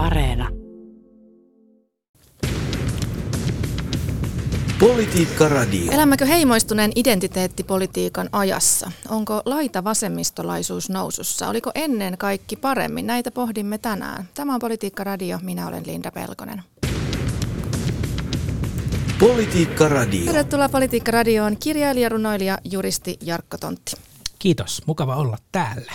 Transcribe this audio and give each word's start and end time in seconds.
Areena. 0.00 0.48
Politiikka 4.78 5.48
Radio. 5.48 5.92
Elämmekö 5.92 6.26
heimoistuneen 6.26 6.92
identiteettipolitiikan 6.96 8.28
ajassa? 8.32 8.92
Onko 9.08 9.42
laita 9.44 9.84
vasemmistolaisuus 9.84 10.90
nousussa? 10.90 11.48
Oliko 11.48 11.70
ennen 11.74 12.18
kaikki 12.18 12.56
paremmin? 12.56 13.06
Näitä 13.06 13.30
pohdimme 13.30 13.78
tänään. 13.78 14.28
Tämä 14.34 14.54
on 14.54 14.60
Politiikka 14.60 15.04
Radio. 15.04 15.38
Minä 15.42 15.68
olen 15.68 15.86
Linda 15.86 16.10
Pelkonen. 16.10 16.62
Politiikka 19.18 19.88
Radio. 19.88 20.24
Tervetuloa 20.24 20.68
Politiikka 20.68 21.10
Radioon 21.10 21.56
kirjailija, 21.56 22.08
runoilija, 22.08 22.58
juristi 22.64 23.18
Jarkko 23.20 23.58
Tontti. 23.58 23.92
Kiitos, 24.38 24.82
mukava 24.86 25.16
olla 25.16 25.38
täällä. 25.52 25.92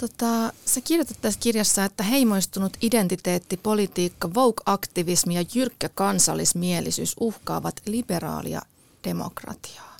Tota, 0.00 0.52
sä 0.64 0.80
kirjoitat 0.80 1.20
tässä 1.20 1.40
kirjassa, 1.40 1.84
että 1.84 2.02
heimoistunut 2.02 2.76
identiteetti, 2.82 3.56
politiikka, 3.56 4.28
woke-aktivismi 4.28 5.34
ja 5.34 5.44
jyrkkä 5.54 5.88
kansallismielisyys 5.88 7.16
uhkaavat 7.20 7.82
liberaalia 7.86 8.62
demokratiaa. 9.04 9.96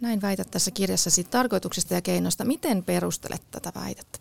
Näin 0.00 0.22
väität 0.22 0.50
tässä 0.50 0.70
kirjassasi 0.70 1.24
tarkoituksista 1.24 1.94
ja 1.94 2.02
keinoista. 2.02 2.44
Miten 2.44 2.84
perustelet 2.84 3.42
tätä 3.50 3.72
väitettä? 3.74 4.18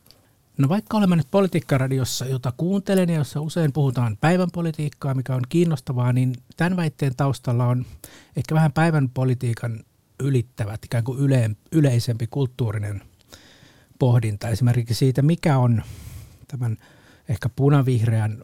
No 0.57 0.69
vaikka 0.69 0.97
olemme 0.97 1.15
nyt 1.15 1.27
politiikkaradiossa, 1.31 2.25
jota 2.25 2.53
kuuntelen 2.57 3.09
ja 3.09 3.15
jossa 3.15 3.41
usein 3.41 3.73
puhutaan 3.73 4.17
päivän 4.21 4.51
politiikkaa, 4.51 5.13
mikä 5.13 5.35
on 5.35 5.43
kiinnostavaa, 5.49 6.13
niin 6.13 6.35
tämän 6.57 6.77
väitteen 6.77 7.15
taustalla 7.15 7.65
on 7.65 7.85
ehkä 8.35 8.55
vähän 8.55 8.71
päivän 8.71 9.09
politiikan 9.09 9.83
ylittävät, 10.19 10.85
ikään 10.85 11.03
kuin 11.03 11.19
yle, 11.19 11.51
yleisempi 11.71 12.27
kulttuurinen 12.27 13.01
pohdinta 13.99 14.49
esimerkiksi 14.49 14.93
siitä, 14.93 15.21
mikä 15.21 15.57
on 15.57 15.83
tämän 16.47 16.77
ehkä 17.29 17.49
punavihreän 17.49 18.43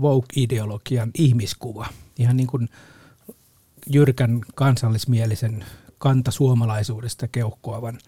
woke-ideologian 0.00 1.10
ihmiskuva. 1.18 1.86
Ihan 2.18 2.36
niin 2.36 2.46
kuin 2.46 2.68
jyrkän 3.86 4.40
kansallismielisen 4.54 5.64
kanta 5.98 6.30
suomalaisuudesta 6.30 7.28
keuhkoavan 7.28 7.98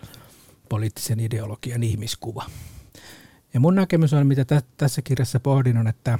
poliittisen 0.69 1.21
ideologian 1.21 1.83
ihmiskuva. 1.83 2.45
Ja 3.55 3.61
mun 3.61 3.75
näkemys 3.75 4.13
on, 4.13 4.27
mitä 4.27 4.45
tä- 4.45 4.63
tässä 4.77 5.03
kirjassa 5.03 5.41
pohdin, 5.41 5.77
on, 5.77 5.87
että 5.87 6.19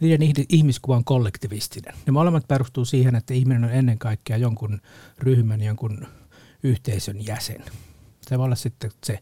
niiden 0.00 0.44
ihmiskuva 0.48 0.96
on 0.96 1.04
kollektivistinen. 1.04 1.94
Ne 2.06 2.12
molemmat 2.12 2.48
perustuu 2.48 2.84
siihen, 2.84 3.14
että 3.14 3.34
ihminen 3.34 3.64
on 3.64 3.70
ennen 3.70 3.98
kaikkea 3.98 4.36
jonkun 4.36 4.80
ryhmän, 5.18 5.62
jonkun 5.62 6.06
yhteisön 6.62 7.26
jäsen. 7.26 7.64
Se 8.28 8.38
voi 8.38 8.44
olla 8.44 8.56
sitten 8.56 8.90
se 9.04 9.18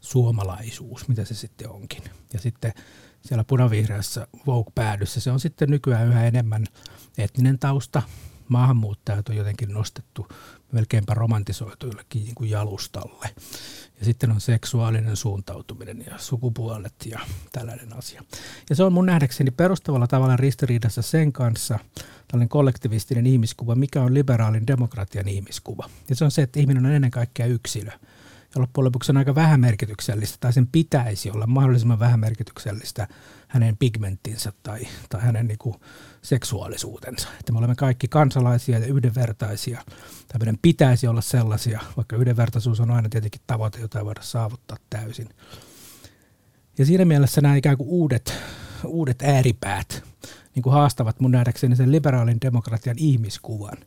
suomalaisuus, 0.00 1.08
mitä 1.08 1.24
se 1.24 1.34
sitten 1.34 1.70
onkin. 1.70 2.02
Ja 2.32 2.40
sitten 2.40 2.72
siellä 3.20 3.44
punavihreässä 3.44 4.26
Vogue-päädyssä 4.46 5.20
se 5.20 5.30
on 5.30 5.40
sitten 5.40 5.70
nykyään 5.70 6.08
yhä 6.08 6.26
enemmän 6.26 6.66
etninen 7.18 7.58
tausta. 7.58 8.02
Maahanmuuttajat 8.48 9.28
on 9.28 9.36
jotenkin 9.36 9.72
nostettu 9.72 10.28
melkeinpä 10.72 11.14
romantisoitu 11.14 11.86
jollekin 11.86 12.24
niin 12.24 12.34
kuin 12.34 12.50
jalustalle. 12.50 13.30
Ja 13.98 14.04
sitten 14.04 14.30
on 14.30 14.40
seksuaalinen 14.40 15.16
suuntautuminen 15.16 16.04
ja 16.06 16.18
sukupuolet 16.18 16.94
ja 17.06 17.20
tällainen 17.52 17.96
asia. 17.96 18.24
Ja 18.70 18.76
se 18.76 18.84
on 18.84 18.92
mun 18.92 19.06
nähdäkseni 19.06 19.50
perustavalla 19.50 20.06
tavalla 20.06 20.36
ristiriidassa 20.36 21.02
sen 21.02 21.32
kanssa, 21.32 21.78
tällainen 22.28 22.48
kollektivistinen 22.48 23.26
ihmiskuva, 23.26 23.74
mikä 23.74 24.02
on 24.02 24.14
liberaalin 24.14 24.66
demokratian 24.66 25.28
ihmiskuva. 25.28 25.90
Ja 26.08 26.16
se 26.16 26.24
on 26.24 26.30
se, 26.30 26.42
että 26.42 26.60
ihminen 26.60 26.86
on 26.86 26.92
ennen 26.92 27.10
kaikkea 27.10 27.46
yksilö 27.46 27.90
ja 28.54 28.60
loppujen 28.60 28.84
lopuksi 28.84 29.12
on 29.12 29.16
aika 29.16 29.34
vähämerkityksellistä, 29.34 30.36
tai 30.40 30.52
sen 30.52 30.66
pitäisi 30.66 31.30
olla 31.30 31.46
mahdollisimman 31.46 31.98
vähämerkityksellistä 31.98 33.08
hänen 33.48 33.76
pigmenttinsä 33.76 34.52
tai, 34.62 34.80
tai 35.08 35.20
hänen 35.20 35.46
niin 35.46 35.58
kuin 35.58 35.74
seksuaalisuutensa. 36.22 37.28
Että 37.40 37.52
me 37.52 37.58
olemme 37.58 37.74
kaikki 37.74 38.08
kansalaisia 38.08 38.78
ja 38.78 38.86
yhdenvertaisia, 38.86 39.82
tai 40.28 40.38
meidän 40.38 40.58
pitäisi 40.62 41.06
olla 41.06 41.20
sellaisia, 41.20 41.80
vaikka 41.96 42.16
yhdenvertaisuus 42.16 42.80
on 42.80 42.90
aina 42.90 43.08
tietenkin 43.08 43.40
tavoite, 43.46 43.80
jota 43.80 43.98
ei 43.98 44.04
voida 44.04 44.22
saavuttaa 44.22 44.76
täysin. 44.90 45.28
Ja 46.78 46.86
siinä 46.86 47.04
mielessä 47.04 47.40
nämä 47.40 47.56
ikään 47.56 47.76
kuin 47.76 47.88
uudet, 47.88 48.34
uudet 48.84 49.22
ääripäät 49.22 50.02
niin 50.54 50.62
kuin 50.62 50.72
haastavat 50.72 51.20
mun 51.20 51.30
nähdäkseni 51.30 51.76
sen 51.76 51.92
liberaalin 51.92 52.40
demokratian 52.42 52.96
ihmiskuvan. 52.98 53.78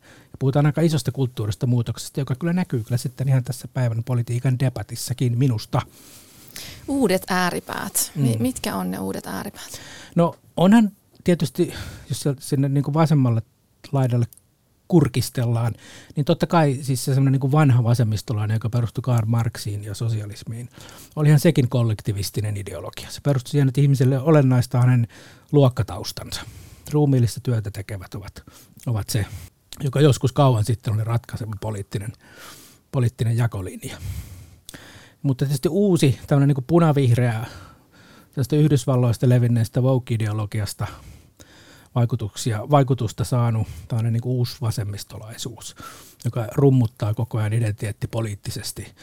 Puhutaan 0.43 0.65
aika 0.65 0.81
isosta 0.81 1.11
kulttuurista 1.11 1.67
muutoksesta, 1.67 2.19
joka 2.19 2.35
kyllä 2.35 2.53
näkyy 2.53 2.83
kyllä 2.83 2.97
sitten 2.97 3.29
ihan 3.29 3.43
tässä 3.43 3.67
päivän 3.67 4.03
politiikan 4.03 4.59
debatissakin 4.59 5.37
minusta. 5.37 5.81
Uudet 6.87 7.23
ääripäät. 7.29 8.11
Mm. 8.15 8.27
Mitkä 8.39 8.75
on 8.75 8.91
ne 8.91 8.99
uudet 8.99 9.27
ääripäät? 9.27 9.79
No 10.15 10.35
onhan 10.57 10.91
tietysti, 11.23 11.73
jos 12.09 12.23
sinne 12.39 12.69
niin 12.69 12.83
kuin 12.83 12.93
vasemmalle 12.93 13.41
laidalle 13.91 14.25
kurkistellaan, 14.87 15.73
niin 16.15 16.25
totta 16.25 16.47
kai 16.47 16.79
siis 16.81 17.05
se 17.05 17.13
semmoinen 17.13 17.39
niin 17.41 17.51
vanha 17.51 17.83
vasemmistolainen, 17.83 18.55
joka 18.55 18.69
perustui 18.69 19.01
Karl 19.01 19.25
Marxiin 19.25 19.83
ja 19.83 19.93
sosialismiin, 19.93 20.69
olihan 21.15 21.39
sekin 21.39 21.69
kollektivistinen 21.69 22.57
ideologia. 22.57 23.11
Se 23.11 23.21
perustui 23.21 23.51
siihen, 23.51 23.67
että 23.67 23.81
ihmiselle 23.81 24.19
olennaista 24.19 24.81
hänen 24.81 25.07
luokkataustansa. 25.51 26.41
Ruumiillista 26.91 27.39
työtä 27.39 27.71
tekevät 27.71 28.15
ovat, 28.15 28.43
ovat 28.87 29.09
se, 29.09 29.25
joka 29.79 30.01
joskus 30.01 30.31
kauan 30.31 30.65
sitten 30.65 30.93
oli 30.93 31.03
ratkaiseva 31.03 31.51
poliittinen, 31.61 32.13
poliittinen 32.91 33.37
jakolinja. 33.37 33.97
Mutta 35.21 35.45
tietysti 35.45 35.69
uusi 35.69 36.19
tämmöinen 36.27 36.55
niin 36.55 36.65
punavihreä 36.67 37.45
tästä 38.35 38.55
Yhdysvalloista 38.55 39.29
levinneestä 39.29 39.81
woke-ideologiasta– 39.81 40.87
vaikutuksia, 41.95 42.69
vaikutusta 42.69 43.23
saanut 43.23 43.67
tämmöinen 43.87 44.13
niin 44.13 44.21
uusi 44.25 44.57
vasemmistolaisuus, 44.61 45.75
joka 46.25 46.47
rummuttaa 46.55 47.13
koko 47.13 47.37
ajan 47.37 47.53
identiteettipoliittisesti, 47.53 48.93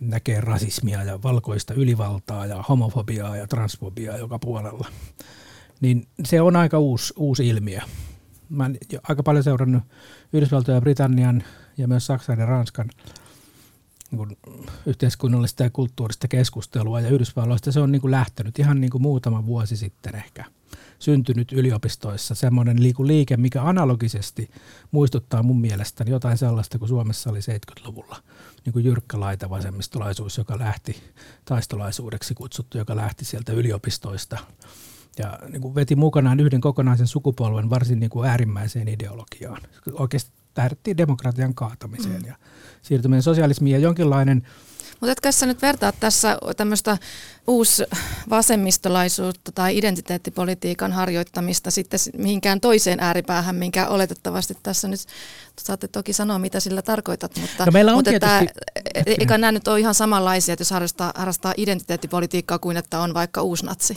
näkee 0.00 0.40
rasismia 0.40 1.04
ja 1.04 1.22
valkoista 1.22 1.74
ylivaltaa 1.74 2.46
ja 2.46 2.64
homofobiaa 2.68 3.36
ja 3.36 3.46
transfobiaa 3.46 4.16
joka 4.16 4.38
puolella. 4.38 4.88
Niin 5.80 6.08
se 6.24 6.40
on 6.40 6.56
aika 6.56 6.78
uusi, 6.78 7.14
uusi 7.16 7.48
ilmiö. 7.48 7.80
Mä 8.48 8.64
olen 8.64 8.78
aika 9.08 9.22
paljon 9.22 9.44
seurannut 9.44 9.82
Yhdysvaltojen 10.32 10.76
ja 10.76 10.80
Britannian 10.80 11.42
ja 11.76 11.88
myös 11.88 12.06
Saksan 12.06 12.38
ja 12.38 12.46
Ranskan 12.46 12.90
niin 14.10 14.38
yhteiskunnallista 14.86 15.62
ja 15.62 15.70
kulttuurista 15.70 16.28
keskustelua. 16.28 17.00
Ja 17.00 17.08
Yhdysvalloista 17.08 17.72
se 17.72 17.80
on 17.80 17.92
niin 17.92 18.00
kuin 18.00 18.10
lähtenyt 18.10 18.58
ihan 18.58 18.80
niin 18.80 18.90
kuin 18.90 19.02
muutama 19.02 19.46
vuosi 19.46 19.76
sitten 19.76 20.14
ehkä– 20.14 20.44
syntynyt 20.98 21.52
yliopistoissa. 21.52 22.34
Semmoinen 22.34 22.82
liike, 22.82 23.36
mikä 23.36 23.62
analogisesti 23.62 24.50
muistuttaa 24.90 25.42
mun 25.42 25.60
mielestäni 25.60 26.10
jotain 26.10 26.38
sellaista 26.38 26.78
kuin 26.78 26.88
Suomessa 26.88 27.30
oli 27.30 27.38
70-luvulla. 27.38 28.16
Niin 28.64 28.72
kuin 28.72 28.84
jyrkkä 28.84 29.20
laita 29.20 29.50
vasemmistolaisuus, 29.50 30.38
joka 30.38 30.58
lähti 30.58 31.02
taistolaisuudeksi 31.44 32.34
kutsuttu, 32.34 32.78
joka 32.78 32.96
lähti 32.96 33.24
sieltä 33.24 33.52
yliopistoista 33.52 34.38
ja 35.18 35.38
niin 35.48 35.62
kuin 35.62 35.74
veti 35.74 35.96
mukanaan 35.96 36.40
yhden 36.40 36.60
kokonaisen 36.60 37.06
sukupolven 37.06 37.70
varsin 37.70 38.00
niin 38.00 38.10
kuin 38.10 38.28
äärimmäiseen 38.28 38.88
ideologiaan. 38.88 39.62
Oikeasti 39.92 40.30
tähdettiin 40.54 40.96
demokratian 40.96 41.54
kaatamiseen 41.54 42.22
mm. 42.22 42.28
ja 42.28 42.34
siirtyminen 42.82 43.22
sosialismiin 43.22 43.72
ja 43.72 43.78
jonkinlainen– 43.78 44.42
mutta 45.00 45.12
etkö 45.12 45.32
sä 45.32 45.46
nyt 45.46 45.62
vertaa 45.62 45.92
tässä 45.92 46.38
tämmöistä 46.56 46.98
uusi 47.46 47.84
vasemmistolaisuutta 48.30 49.52
tai 49.52 49.78
identiteettipolitiikan 49.78 50.92
harjoittamista 50.92 51.70
sitten 51.70 52.00
mihinkään 52.16 52.60
toiseen 52.60 53.00
ääripäähän, 53.00 53.56
minkä 53.56 53.86
oletettavasti 53.86 54.56
tässä 54.62 54.88
nyt 54.88 55.00
saatte 55.60 55.88
toki 55.88 56.12
sanoa, 56.12 56.38
mitä 56.38 56.60
sillä 56.60 56.82
tarkoitat, 56.82 57.36
mutta, 57.40 57.66
no 57.66 57.72
meillä 57.72 57.92
on 57.92 57.98
mutta 57.98 58.10
tietysti... 58.10 58.60
että, 58.76 58.90
e- 58.94 59.14
eikä 59.18 59.38
nämä 59.38 59.52
nyt 59.52 59.68
ole 59.68 59.80
ihan 59.80 59.94
samanlaisia, 59.94 60.52
että 60.52 60.60
jos 60.60 60.70
harrastaa, 60.70 61.12
harrastaa 61.16 61.54
identiteettipolitiikkaa 61.56 62.58
kuin 62.58 62.76
että 62.76 63.00
on 63.00 63.14
vaikka 63.14 63.42
uusnatsi. 63.42 63.96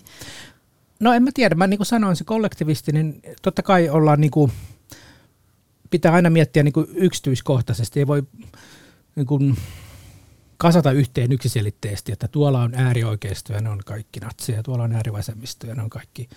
No 1.01 1.13
en 1.13 1.23
mä 1.23 1.29
tiedä, 1.33 1.55
mä 1.55 1.67
niin 1.67 1.77
kuin 1.77 1.87
sanoin, 1.87 2.15
se 2.15 2.23
kollektivistinen, 2.23 3.21
totta 3.41 3.63
kai 3.63 3.89
ollaan 3.89 4.21
niin 4.21 4.31
kuin, 4.31 4.51
pitää 5.89 6.13
aina 6.13 6.29
miettiä 6.29 6.63
niin 6.63 6.73
kuin 6.73 6.87
yksityiskohtaisesti, 6.93 7.99
ei 7.99 8.07
voi 8.07 8.23
niin 9.15 9.25
kuin, 9.25 9.57
kasata 10.57 10.91
yhteen 10.91 11.31
yksiselitteisesti, 11.31 12.11
että 12.11 12.27
tuolla 12.27 12.61
on 12.61 12.75
äärioikeisto 12.75 13.53
ja 13.53 13.61
ne 13.61 13.69
on 13.69 13.79
kaikki 13.85 14.19
natseja, 14.19 14.63
tuolla 14.63 14.83
on 14.83 14.93
äärivasemmisto 14.93 15.67
ja 15.67 15.75
ne 15.75 15.83
on 15.83 15.89
kaikki 15.89 16.29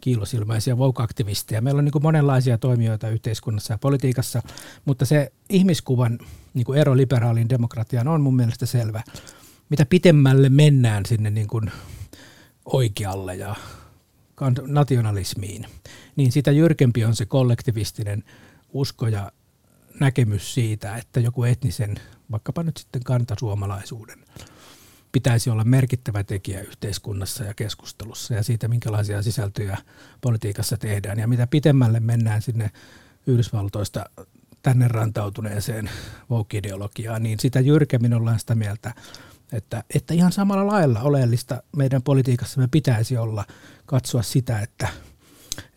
kiilosilmäisiä 0.00 0.74
woke-aktivisteja. 0.74 1.60
Meillä 1.60 1.78
on 1.78 1.84
niin 1.84 2.02
monenlaisia 2.02 2.58
toimijoita 2.58 3.08
yhteiskunnassa 3.08 3.74
ja 3.74 3.78
politiikassa, 3.78 4.42
mutta 4.84 5.04
se 5.04 5.32
ihmiskuvan 5.50 6.18
niin 6.54 6.64
kuin 6.64 6.78
ero 6.78 6.96
liberaaliin 6.96 7.48
demokratiaan 7.48 8.08
on 8.08 8.20
mun 8.20 8.36
mielestä 8.36 8.66
selvä. 8.66 9.02
Mitä 9.68 9.86
pitemmälle 9.86 10.48
mennään 10.48 11.06
sinne 11.06 11.30
niin 11.30 11.48
kuin 11.48 11.70
oikealle 12.64 13.36
ja 13.36 13.56
nationalismiin, 14.66 15.66
niin 16.16 16.32
sitä 16.32 16.50
jyrkempi 16.50 17.04
on 17.04 17.16
se 17.16 17.26
kollektivistinen 17.26 18.24
usko 18.72 19.08
ja 19.08 19.32
näkemys 20.00 20.54
siitä, 20.54 20.96
että 20.96 21.20
joku 21.20 21.44
etnisen 21.44 21.96
vaikkapa 22.30 22.62
nyt 22.62 22.76
sitten 22.76 23.04
kantasuomalaisuuden 23.04 24.18
pitäisi 25.12 25.50
olla 25.50 25.64
merkittävä 25.64 26.24
tekijä 26.24 26.60
yhteiskunnassa 26.60 27.44
ja 27.44 27.54
keskustelussa 27.54 28.34
ja 28.34 28.42
siitä, 28.42 28.68
minkälaisia 28.68 29.22
sisältöjä 29.22 29.78
politiikassa 30.20 30.76
tehdään. 30.76 31.18
Ja 31.18 31.28
mitä 31.28 31.46
pitemmälle 31.46 32.00
mennään 32.00 32.42
sinne 32.42 32.70
Yhdysvaltoista 33.26 34.04
tänne 34.62 34.88
rantautuneeseen 34.88 35.90
woke-ideologiaan, 36.30 37.22
niin 37.22 37.40
sitä 37.40 37.60
jyrkemmin 37.60 38.14
ollaan 38.14 38.40
sitä 38.40 38.54
mieltä, 38.54 38.94
että, 39.52 39.84
että 39.94 40.14
ihan 40.14 40.32
samalla 40.32 40.66
lailla 40.66 41.00
oleellista 41.00 41.62
meidän 41.76 42.02
politiikassamme 42.02 42.68
pitäisi 42.70 43.16
olla 43.16 43.44
katsoa 43.86 44.22
sitä, 44.22 44.60
että, 44.60 44.88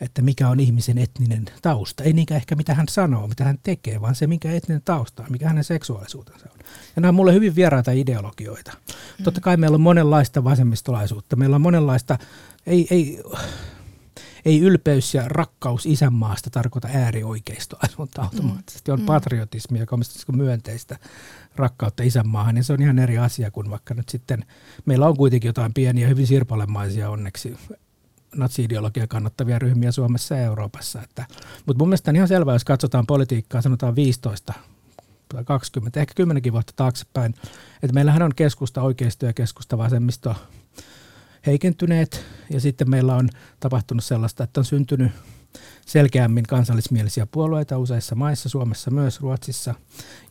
että 0.02 0.22
mikä 0.22 0.50
on 0.50 0.60
ihmisen 0.60 0.98
etninen 0.98 1.46
tausta. 1.62 2.04
Ei 2.04 2.14
niinkään 2.14 2.36
ehkä 2.36 2.56
mitä 2.56 2.74
hän 2.74 2.88
sanoo, 2.88 3.28
mitä 3.28 3.44
hän 3.44 3.60
tekee, 3.64 4.02
vaan 4.02 4.16
se 4.16 4.28
mikä 4.28 4.52
etninen 4.52 4.82
tausta 4.86 5.24
on, 5.24 5.32
mikä 5.32 5.48
hänen 5.48 5.64
seksuaalisuutensa 5.64 6.50
on. 6.54 6.60
Ja 6.96 7.02
nämä 7.02 7.10
on 7.10 7.16
mulle 7.16 7.34
hyvin 7.34 7.56
vieraita 7.56 7.92
ideologioita. 7.92 8.72
Mm. 8.72 9.24
Totta 9.24 9.42
kai 9.42 9.58
meillä 9.58 9.76
on 9.76 9.82
monenlaista 9.82 10.44
vasemmistolaisuutta, 10.44 11.36
meillä 11.36 11.56
on 11.56 11.62
monenlaista, 11.62 12.18
ei, 12.66 12.88
ei, 12.92 13.24
ei 14.46 14.60
ylpeys 14.60 15.14
ja 15.14 15.24
rakkaus 15.28 15.86
isänmaasta 15.86 16.50
tarkoita 16.50 16.88
äärioikeistoa, 16.94 17.80
mutta 17.98 18.22
automaattisesti 18.22 18.92
on 18.92 19.00
mm. 19.00 19.06
patriotismi, 19.06 19.80
joka 19.80 19.96
on 19.96 20.38
myönteistä 20.38 21.00
rakkautta 21.56 22.04
isänmaahan, 22.04 22.56
niin 22.56 22.64
se 22.64 22.74
on 22.74 22.82
ihan 22.82 23.00
eri 23.00 23.18
asia 23.18 23.52
kuin 23.52 23.70
vaikka 23.70 23.94
nyt 23.94 24.10
sitten, 24.10 24.46
meillä 24.86 25.08
on 25.08 25.18
kuitenkin 25.18 25.50
jotain 25.50 25.74
pieniä, 25.74 26.08
hyvin 26.08 26.28
sirpalemaisia 26.28 27.10
onneksi 27.10 27.58
natsi-ideologia 28.36 29.08
kannattavia 29.08 29.60
ryhmiä 29.60 29.92
Suomessa 29.92 30.36
ja 30.36 30.44
Euroopassa. 30.44 31.02
Että, 31.02 31.26
mutta 31.66 31.82
mun 31.82 31.90
mielestä 31.90 32.12
on 32.12 32.16
ihan 32.16 32.28
selvää, 32.28 32.56
jos 32.56 32.66
katsotaan 32.66 33.08
politiikkaa, 33.08 33.62
sanotaan 33.62 33.96
15 33.96 34.54
tai 35.30 35.44
20, 35.44 36.00
ehkä 36.00 36.14
10 36.14 36.44
vuotta 36.52 36.74
taaksepäin, 36.76 37.34
että 37.84 37.94
meillähän 37.94 38.22
on 38.22 38.36
keskusta 38.36 38.82
oikeisto 38.82 39.26
ja 39.26 39.34
keskusta 39.34 39.78
vasemmisto 39.78 40.36
heikentyneet 41.46 42.26
ja 42.50 42.60
sitten 42.60 42.90
meillä 42.90 43.16
on 43.16 43.30
tapahtunut 43.60 44.04
sellaista, 44.04 44.44
että 44.44 44.62
on 44.62 44.66
syntynyt 44.66 45.12
selkeämmin 45.86 46.44
kansallismielisiä 46.44 47.26
puolueita 47.26 47.78
useissa 47.78 48.16
maissa, 48.16 48.50
Suomessa 48.50 48.92
myös, 48.92 49.22
Ruotsissa. 49.22 49.76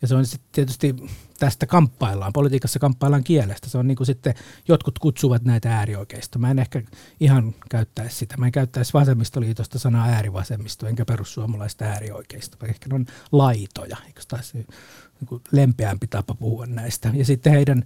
Ja 0.01 0.07
se 0.07 0.15
on 0.15 0.25
sitten 0.25 0.49
tietysti, 0.51 0.95
tästä 1.39 1.65
kamppaillaan, 1.65 2.33
politiikassa 2.33 2.79
kamppaillaan 2.79 3.23
kielestä. 3.23 3.69
Se 3.69 3.77
on 3.77 3.87
niin 3.87 3.95
kuin 3.95 4.07
sitten, 4.07 4.33
jotkut 4.67 4.99
kutsuvat 4.99 5.43
näitä 5.43 5.77
äärioikeista. 5.77 6.39
Mä 6.39 6.51
en 6.51 6.59
ehkä 6.59 6.81
ihan 7.19 7.55
käyttäisi 7.69 8.15
sitä. 8.15 8.37
Mä 8.37 8.45
en 8.45 8.51
käyttäisi 8.51 8.93
vasemmistoliitosta 8.93 9.79
sanaa 9.79 10.07
äärivasemmisto, 10.07 10.87
enkä 10.87 11.05
perussuomalaista 11.05 11.85
äärioikeista. 11.85 12.57
Ehkä 12.67 12.89
ne 12.89 12.95
on 12.95 13.05
laitoja, 13.31 13.97
eikö 14.05 14.21
taisi 14.27 14.57
niin 14.57 15.41
lempeämpi 15.51 16.07
tapa 16.07 16.35
puhua 16.35 16.65
näistä. 16.65 17.11
Ja 17.13 17.25
sitten 17.25 17.53
heidän 17.53 17.83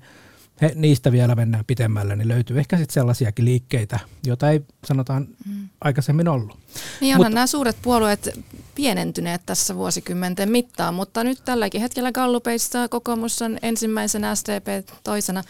he, 0.61 0.71
niistä 0.75 1.11
vielä 1.11 1.35
mennään 1.35 1.65
pitemmälle, 1.65 2.15
niin 2.15 2.27
löytyy 2.27 2.59
ehkä 2.59 2.77
sitten 2.77 2.93
sellaisiakin 2.93 3.45
liikkeitä, 3.45 3.99
joita 4.25 4.49
ei 4.49 4.61
sanotaan 4.85 5.27
mm. 5.45 5.69
aikaisemmin 5.81 6.27
ollut. 6.27 6.59
Niin 7.01 7.15
onhan 7.15 7.33
nämä 7.33 7.47
suuret 7.47 7.77
puolueet 7.81 8.39
pienentyneet 8.75 9.41
tässä 9.45 9.75
vuosikymmenten 9.75 10.51
mittaan, 10.51 10.93
mutta 10.93 11.23
nyt 11.23 11.41
tälläkin 11.45 11.81
hetkellä 11.81 12.11
Gallupeissa 12.11 12.87
kokoomus 12.87 13.41
on 13.41 13.57
ensimmäisenä, 13.61 14.35
SDP 14.35 14.89
toisena, 15.03 15.43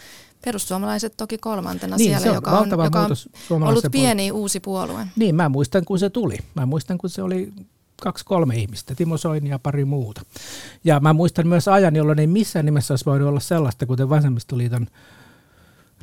perussuomalaiset 0.44 1.14
toki 1.16 1.38
kolmantena 1.38 1.96
niin, 1.96 2.10
siellä, 2.10 2.28
on 2.28 2.34
joka 2.34 2.50
on, 2.50 2.70
joka 2.70 3.08
on 3.50 3.62
ollut 3.62 3.84
pieni 3.92 4.30
puol- 4.30 4.34
uusi 4.34 4.60
puolue. 4.60 5.06
Niin, 5.16 5.34
mä 5.34 5.48
muistan 5.48 5.84
kun 5.84 5.98
se 5.98 6.10
tuli. 6.10 6.38
Mä 6.54 6.66
muistan 6.66 6.98
kun 6.98 7.10
se 7.10 7.22
oli 7.22 7.52
kaksi 8.02 8.24
kolme 8.24 8.56
ihmistä, 8.56 8.94
Timo 8.94 9.16
Soini 9.16 9.50
ja 9.50 9.58
pari 9.58 9.84
muuta. 9.84 10.22
Ja 10.84 11.00
mä 11.00 11.12
muistan 11.12 11.48
myös 11.48 11.68
ajan, 11.68 11.96
jolloin 11.96 12.18
ei 12.18 12.26
missään 12.26 12.64
nimessä 12.64 12.92
olisi 12.92 13.06
voinut 13.06 13.28
olla 13.28 13.40
sellaista, 13.40 13.86
kuten 13.86 14.08
Vasemmistoliiton 14.08 14.86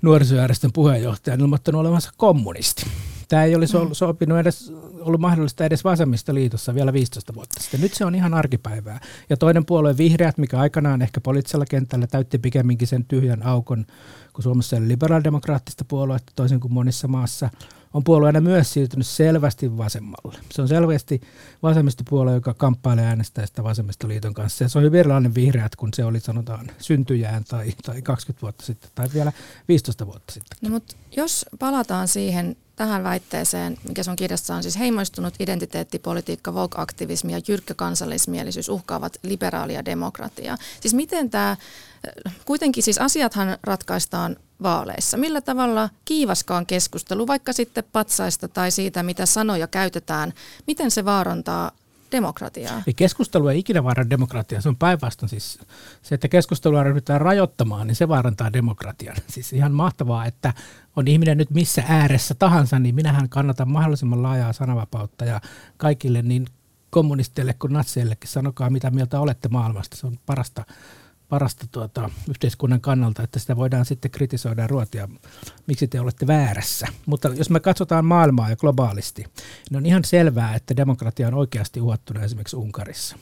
nuorisojärjestön 0.01 0.71
puheenjohtaja 0.73 1.33
on 1.33 1.41
ilmoittanut 1.41 1.81
olevansa 1.81 2.11
kommunisti. 2.17 2.85
Tämä 3.27 3.43
ei 3.43 3.55
olisi 3.55 3.77
ollut, 3.77 3.97
sopinut 3.97 4.37
edes, 4.37 4.73
ollut 4.99 5.21
mahdollista 5.21 5.65
edes 5.65 5.83
vasemmistoliitossa 5.83 6.75
vielä 6.75 6.93
15 6.93 7.35
vuotta 7.35 7.61
sitten. 7.61 7.81
Nyt 7.81 7.93
se 7.93 8.05
on 8.05 8.15
ihan 8.15 8.33
arkipäivää. 8.33 8.99
Ja 9.29 9.37
toinen 9.37 9.65
puolue 9.65 9.97
vihreät, 9.97 10.37
mikä 10.37 10.59
aikanaan 10.59 11.01
ehkä 11.01 11.21
poliittisella 11.21 11.65
kentällä 11.65 12.07
täytti 12.07 12.37
pikemminkin 12.37 12.87
sen 12.87 13.05
tyhjän 13.05 13.45
aukon, 13.45 13.85
kun 14.33 14.43
Suomessa 14.43 14.75
oli 14.75 14.87
liberaalidemokraattista 14.87 15.85
puoluetta 15.87 16.33
toisin 16.35 16.59
kuin 16.59 16.73
monissa 16.73 17.07
maassa– 17.07 17.49
on 17.93 18.03
puolueena 18.03 18.41
myös 18.41 18.73
siirtynyt 18.73 19.07
selvästi 19.07 19.77
vasemmalle. 19.77 20.39
Se 20.51 20.61
on 20.61 20.67
selvästi 20.67 21.21
vasemmistopuolue, 21.63 22.33
joka 22.33 22.53
kamppailee 22.53 23.05
äänestäjistä 23.05 23.63
vasemmistoliiton 23.63 24.33
kanssa. 24.33 24.63
Ja 24.63 24.69
se 24.69 24.77
on 24.77 24.83
hyvin 24.83 24.99
erilainen 24.99 25.35
vihreät, 25.35 25.75
kun 25.75 25.89
se 25.93 26.05
oli 26.05 26.19
sanotaan 26.19 26.67
syntyjään 26.77 27.43
tai, 27.43 27.73
tai 27.85 28.01
20 28.01 28.41
vuotta 28.41 28.65
sitten 28.65 28.89
tai 28.95 29.07
vielä 29.13 29.31
15 29.67 30.05
vuotta 30.05 30.33
sitten. 30.33 30.57
No, 30.61 30.69
mutta 30.69 30.95
jos 31.15 31.45
palataan 31.59 32.07
siihen 32.07 32.55
tähän 32.75 33.03
väitteeseen, 33.03 33.77
mikä 33.87 34.03
sun 34.03 34.15
kirjassa 34.15 34.55
on 34.55 34.63
siis 34.63 34.79
heimoistunut 34.79 35.33
identiteettipolitiikka, 35.39 36.51
woke-aktivismi 36.51 37.31
ja 37.33 37.41
jyrkkä 37.47 37.73
kansallismielisyys 37.73 38.69
uhkaavat 38.69 39.17
liberaalia 39.23 39.85
demokratiaa. 39.85 40.57
Siis 40.81 40.93
miten 40.93 41.29
tämä, 41.29 41.57
kuitenkin 42.45 42.83
siis 42.83 42.97
asiathan 42.97 43.57
ratkaistaan 43.63 44.35
vaaleissa. 44.63 45.17
Millä 45.17 45.41
tavalla 45.41 45.89
kiivaskaan 46.05 46.65
keskustelu, 46.65 47.27
vaikka 47.27 47.53
sitten 47.53 47.83
patsaista 47.91 48.47
tai 48.47 48.71
siitä, 48.71 49.03
mitä 49.03 49.25
sanoja 49.25 49.67
käytetään, 49.67 50.33
miten 50.67 50.91
se 50.91 51.05
vaarantaa 51.05 51.71
demokratiaa? 52.13 52.83
Ei 52.87 52.93
keskustelu 52.93 53.47
ei 53.47 53.59
ikinä 53.59 53.83
vaaranna 53.83 54.09
demokratiaa, 54.09 54.61
se 54.61 54.69
on 54.69 54.77
päinvastoin. 54.77 55.29
Siis 55.29 55.59
se, 56.01 56.15
että 56.15 56.27
keskustelua 56.27 56.83
ryhdytään 56.83 57.21
rajoittamaan, 57.21 57.87
niin 57.87 57.95
se 57.95 58.07
vaarantaa 58.07 58.53
demokratian. 58.53 59.15
Siis 59.33 59.53
ihan 59.53 59.71
mahtavaa, 59.71 60.25
että 60.25 60.53
on 60.95 61.07
ihminen 61.07 61.37
nyt 61.37 61.51
missä 61.51 61.83
ääressä 61.87 62.35
tahansa, 62.35 62.79
niin 62.79 62.95
minähän 62.95 63.29
kannatan 63.29 63.71
mahdollisimman 63.71 64.23
laajaa 64.23 64.53
sananvapautta 64.53 65.25
ja 65.25 65.41
kaikille 65.77 66.21
niin 66.21 66.47
kommunisteille 66.89 67.53
kuin 67.53 67.73
natseillekin 67.73 68.29
sanokaa 68.29 68.69
mitä 68.69 68.91
mieltä 68.91 69.19
olette 69.19 69.49
maailmasta. 69.49 69.97
Se 69.97 70.07
on 70.07 70.19
parasta 70.25 70.65
parasta 71.33 71.65
tuota, 71.71 72.09
yhteiskunnan 72.29 72.81
kannalta, 72.81 73.23
että 73.23 73.39
sitä 73.39 73.55
voidaan 73.55 73.85
sitten 73.85 74.11
kritisoida 74.11 74.67
ruotia, 74.67 75.09
miksi 75.67 75.87
te 75.87 75.99
olette 75.99 76.27
väärässä. 76.27 76.87
Mutta 77.05 77.27
jos 77.27 77.49
me 77.49 77.59
katsotaan 77.59 78.05
maailmaa 78.05 78.49
ja 78.49 78.55
globaalisti, 78.55 79.25
niin 79.69 79.77
on 79.77 79.85
ihan 79.85 80.03
selvää, 80.03 80.55
että 80.55 80.75
demokratia 80.75 81.27
on 81.27 81.33
oikeasti 81.33 81.81
uhattuna 81.81 82.23
esimerkiksi 82.23 82.55
Unkarissa, 82.55 83.17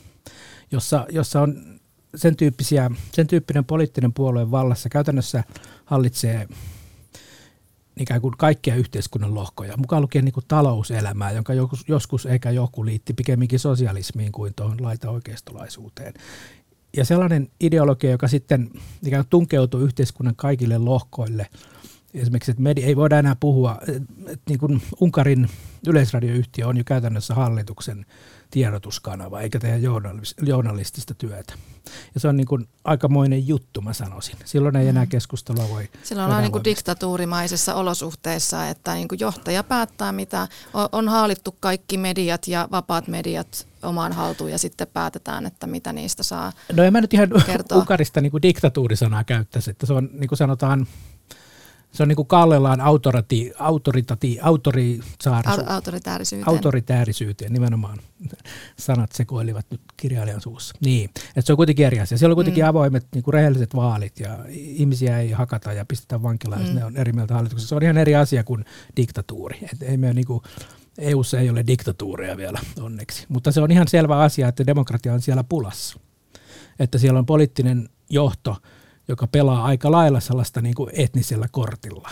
jossa, 0.70 1.06
jossa 1.10 1.40
on 1.40 1.78
sen, 2.14 2.36
tyyppisiä, 2.36 2.90
sen 3.12 3.26
tyyppinen 3.26 3.64
poliittinen 3.64 4.12
puolue 4.12 4.50
vallassa 4.50 4.88
käytännössä 4.88 5.44
hallitsee 5.84 6.48
ikään 7.96 8.20
kuin 8.20 8.34
kaikkia 8.38 8.74
yhteiskunnan 8.74 9.34
lohkoja, 9.34 9.76
mukaan 9.76 10.02
lukien 10.02 10.24
niin 10.24 10.32
kuin 10.32 10.46
talouselämää, 10.48 11.32
jonka 11.32 11.54
joskus, 11.54 11.84
joskus 11.88 12.26
eikä 12.26 12.50
joku 12.50 12.84
liitti 12.84 13.12
pikemminkin 13.12 13.58
sosialismiin 13.58 14.32
kuin 14.32 14.54
tuohon 14.54 14.82
laita 14.82 15.10
oikeistolaisuuteen 15.10 16.14
ja 16.96 17.04
sellainen 17.04 17.48
ideologia, 17.60 18.10
joka 18.10 18.28
sitten 18.28 18.70
ikään 19.06 19.24
tunkeutuu 19.30 19.80
yhteiskunnan 19.80 20.36
kaikille 20.36 20.78
lohkoille, 20.78 21.46
esimerkiksi, 22.14 22.50
että 22.50 22.62
media 22.62 22.86
ei 22.86 22.96
voida 22.96 23.18
enää 23.18 23.36
puhua, 23.40 23.78
että 24.26 24.42
niin 24.48 24.58
kuin 24.58 24.82
Unkarin 25.00 25.48
yleisradioyhtiö 25.86 26.66
on 26.66 26.76
jo 26.76 26.84
käytännössä 26.86 27.34
hallituksen 27.34 28.06
tiedotuskanava, 28.52 29.40
eikä 29.40 29.58
tehdä 29.58 29.76
journalistista 30.42 31.14
työtä. 31.14 31.54
Ja 32.14 32.20
se 32.20 32.28
on 32.28 32.36
niin 32.36 32.46
kuin 32.46 32.68
aikamoinen 32.84 33.48
juttu, 33.48 33.80
mä 33.80 33.92
sanoisin. 33.92 34.36
Silloin 34.44 34.76
ei 34.76 34.88
enää 34.88 35.04
mm. 35.04 35.08
keskustelua 35.08 35.68
voi... 35.68 35.88
Silloin 36.02 36.26
ollaan 36.26 36.42
niin 36.42 36.52
kuin 36.52 36.64
diktatuurimaisissa 36.64 37.74
olosuhteissa, 37.74 38.68
että 38.68 38.94
niin 38.94 39.08
kuin 39.08 39.20
johtaja 39.20 39.62
päättää, 39.62 40.12
mitä 40.12 40.48
on 40.92 41.08
haalittu 41.08 41.56
kaikki 41.60 41.96
mediat 41.96 42.48
ja 42.48 42.68
vapaat 42.70 43.08
mediat 43.08 43.66
omaan 43.82 44.12
haltuun 44.12 44.50
ja 44.50 44.58
sitten 44.58 44.86
päätetään, 44.92 45.46
että 45.46 45.66
mitä 45.66 45.92
niistä 45.92 46.22
saa 46.22 46.52
No 46.72 46.82
en 46.82 46.92
mä 46.92 47.00
nyt 47.00 47.14
ihan 47.14 47.28
kertoa. 47.46 47.78
Unkarista 47.78 48.20
niin 48.20 48.30
kuin 48.30 48.42
diktatuurisanaa 48.42 49.24
käyttäisi, 49.24 49.70
että 49.70 49.86
se 49.86 49.92
on 49.92 50.08
niin 50.12 50.28
kuin 50.28 50.38
sanotaan 50.38 50.86
se 51.92 52.02
on 52.02 52.08
niin 52.08 52.16
kuin 52.16 52.28
kallellaan 52.28 52.80
autorati, 52.80 53.52
autoritati, 53.58 54.38
autoritaarisyyteen. 54.40 55.68
autoritäärisyyteen. 55.68 56.48
autoritäärisyyteen. 56.48 57.52
nimenomaan 57.52 57.98
sanat 58.78 59.12
sekoilivat 59.12 59.66
nyt 59.70 59.80
kirjailijan 59.96 60.40
suussa. 60.40 60.74
Niin, 60.80 61.04
että 61.04 61.42
se 61.42 61.52
on 61.52 61.56
kuitenkin 61.56 61.86
eri 61.86 62.00
asia. 62.00 62.18
Siellä 62.18 62.32
on 62.32 62.36
kuitenkin 62.36 62.64
mm. 62.64 62.68
avoimet 62.68 63.06
niin 63.14 63.24
kuin 63.24 63.34
rehelliset 63.34 63.74
vaalit 63.74 64.20
ja 64.20 64.38
ihmisiä 64.48 65.18
ei 65.18 65.30
hakata 65.30 65.72
ja 65.72 65.84
pistetä 65.84 66.22
vankilaan, 66.22 66.68
mm. 66.68 66.74
ne 66.74 66.84
on 66.84 66.96
eri 66.96 67.12
mieltä 67.12 67.34
hallituksessa. 67.34 67.68
Se 67.68 67.74
on 67.74 67.82
ihan 67.82 67.98
eri 67.98 68.14
asia 68.14 68.44
kuin 68.44 68.64
diktatuuri. 68.96 69.58
Et 69.72 69.82
ei 69.82 69.96
me 69.96 70.14
niin 70.14 70.26
kuin, 70.26 70.42
EUssa 70.98 71.40
ei 71.40 71.50
ole 71.50 71.64
diktatuuria 71.66 72.36
vielä 72.36 72.60
onneksi, 72.80 73.26
mutta 73.28 73.52
se 73.52 73.60
on 73.60 73.70
ihan 73.70 73.88
selvä 73.88 74.18
asia, 74.18 74.48
että 74.48 74.66
demokratia 74.66 75.12
on 75.12 75.20
siellä 75.20 75.44
pulassa. 75.44 76.00
Että 76.78 76.98
siellä 76.98 77.18
on 77.18 77.26
poliittinen 77.26 77.88
johto, 78.10 78.56
joka 79.12 79.26
pelaa 79.26 79.64
aika 79.64 79.90
lailla 79.90 80.20
sellaista 80.20 80.60
niin 80.60 80.74
kuin 80.74 80.90
etnisellä 80.92 81.48
kortilla. 81.50 82.10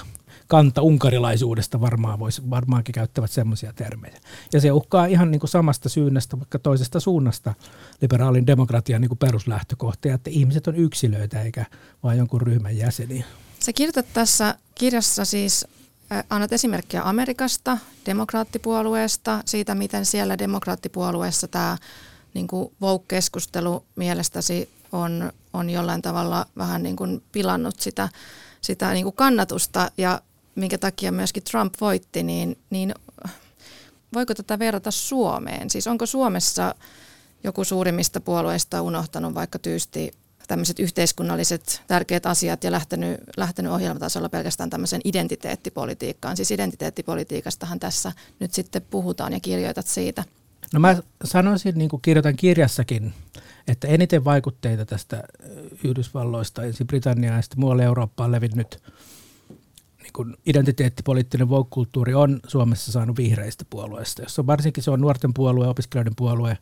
kanta 0.51 0.83
unkarilaisuudesta 0.83 1.81
varmaan 1.81 2.19
voisi, 2.19 2.51
varmaankin 2.51 2.93
käyttävät 2.93 3.31
semmoisia 3.31 3.73
termejä. 3.73 4.17
Ja 4.53 4.61
se 4.61 4.73
uhkaa 4.73 5.07
ihan 5.07 5.31
niin 5.31 5.41
kuin 5.41 5.51
samasta 5.51 5.89
syynnästä, 5.89 6.39
vaikka 6.39 6.59
toisesta 6.59 7.01
suunnasta 7.01 7.55
liberaalin 8.01 8.47
demokratian 8.47 9.01
niin 9.01 9.09
kuin 9.09 9.19
peruslähtökohtia, 9.19 10.15
että 10.15 10.31
ihmiset 10.31 10.67
on 10.67 10.77
yksilöitä 10.77 11.43
eikä 11.43 11.65
vain 12.03 12.19
jonkun 12.19 12.41
ryhmän 12.41 12.77
jäseniä. 12.77 13.25
Sä 13.61 13.73
kirjoitat 13.73 14.07
tässä 14.13 14.55
kirjassa 14.75 15.25
siis 15.25 15.67
annat 16.31 16.53
esimerkkiä 16.53 17.03
Amerikasta, 17.03 17.79
demokraattipuolueesta, 18.07 19.43
siitä 19.45 19.75
miten 19.75 20.07
siellä 20.07 20.39
demokraattipuolueessa 20.39 21.49
tämä 21.49 21.77
niin 22.35 22.47
Vogue-keskustelu 22.81 23.85
mielestäsi 23.97 24.69
on, 24.93 25.33
on 25.53 25.71
jollain 25.71 26.03
tavalla 26.03 26.47
vähän 26.59 26.83
niin 26.83 26.97
kuin 26.97 27.23
pilannut 27.33 27.81
sitä, 27.81 28.09
sitä 28.61 28.93
niin 28.93 29.05
kuin 29.05 29.17
kannatusta 29.17 29.91
ja 29.97 30.23
minkä 30.55 30.79
takia 30.79 31.13
myöskin 31.13 31.43
Trump 31.43 31.75
voitti, 31.81 32.23
niin, 32.23 32.59
niin 32.71 32.95
voiko 34.15 34.35
tätä 34.35 34.59
verrata 34.59 34.91
Suomeen? 34.91 35.71
Siis 35.71 35.87
onko 35.87 36.07
Suomessa 36.07 36.75
joku 37.45 37.65
suurimmista 37.65 38.21
puolueista 38.21 38.83
unohtanut 38.83 39.35
vaikka 39.35 39.59
tyysti 39.59 40.13
tämmöiset 40.49 40.79
yhteiskunnalliset 40.79 41.83
tärkeät 41.87 42.27
asiat 42.27 42.65
ja 42.65 42.73
lähtenyt, 42.73 43.21
lähtenyt 43.37 43.73
ohjelmatasolla 43.73 44.29
pelkästään 44.29 44.71
tämmöisen 44.71 45.01
identiteettipolitiikkaan. 45.05 46.37
Siis 46.37 46.51
identiteettipolitiikastahan 46.51 47.81
tässä 47.81 48.13
nyt 48.41 48.55
sitten 48.55 48.83
puhutaan 48.91 49.33
ja 49.33 49.41
kirjoitat 49.41 49.87
siitä. 49.87 50.25
No 50.73 50.81
mä 50.81 50.97
sanoisin, 51.25 51.79
niin 51.79 51.91
kuin 51.91 52.03
kirjoitan 52.03 52.37
kirjassakin, 52.37 53.15
että 53.71 53.89
eniten 53.89 54.25
vaikutteita 54.25 54.87
tästä 54.87 55.23
Yhdysvalloista, 55.85 56.63
ensin 56.63 56.87
Britanniaa 56.87 57.37
ja 57.37 57.43
sitten 57.43 57.61
muualle 57.61 57.85
Eurooppaan 57.85 58.33
levinnyt 58.33 58.83
niin 60.03 60.13
kuin 60.13 60.37
identiteettipoliittinen 60.47 61.49
vogue 61.49 61.87
on 62.15 62.41
Suomessa 62.47 62.93
saanut 62.93 63.17
vihreistä 63.17 63.65
puolueista, 63.71 64.23
jossa 64.23 64.47
varsinkin 64.47 64.83
se 64.83 64.91
on 64.91 65.01
nuorten 65.01 65.35
puolue, 65.35 65.69
opiskelijoiden 65.69 66.17
puolue, 66.17 66.59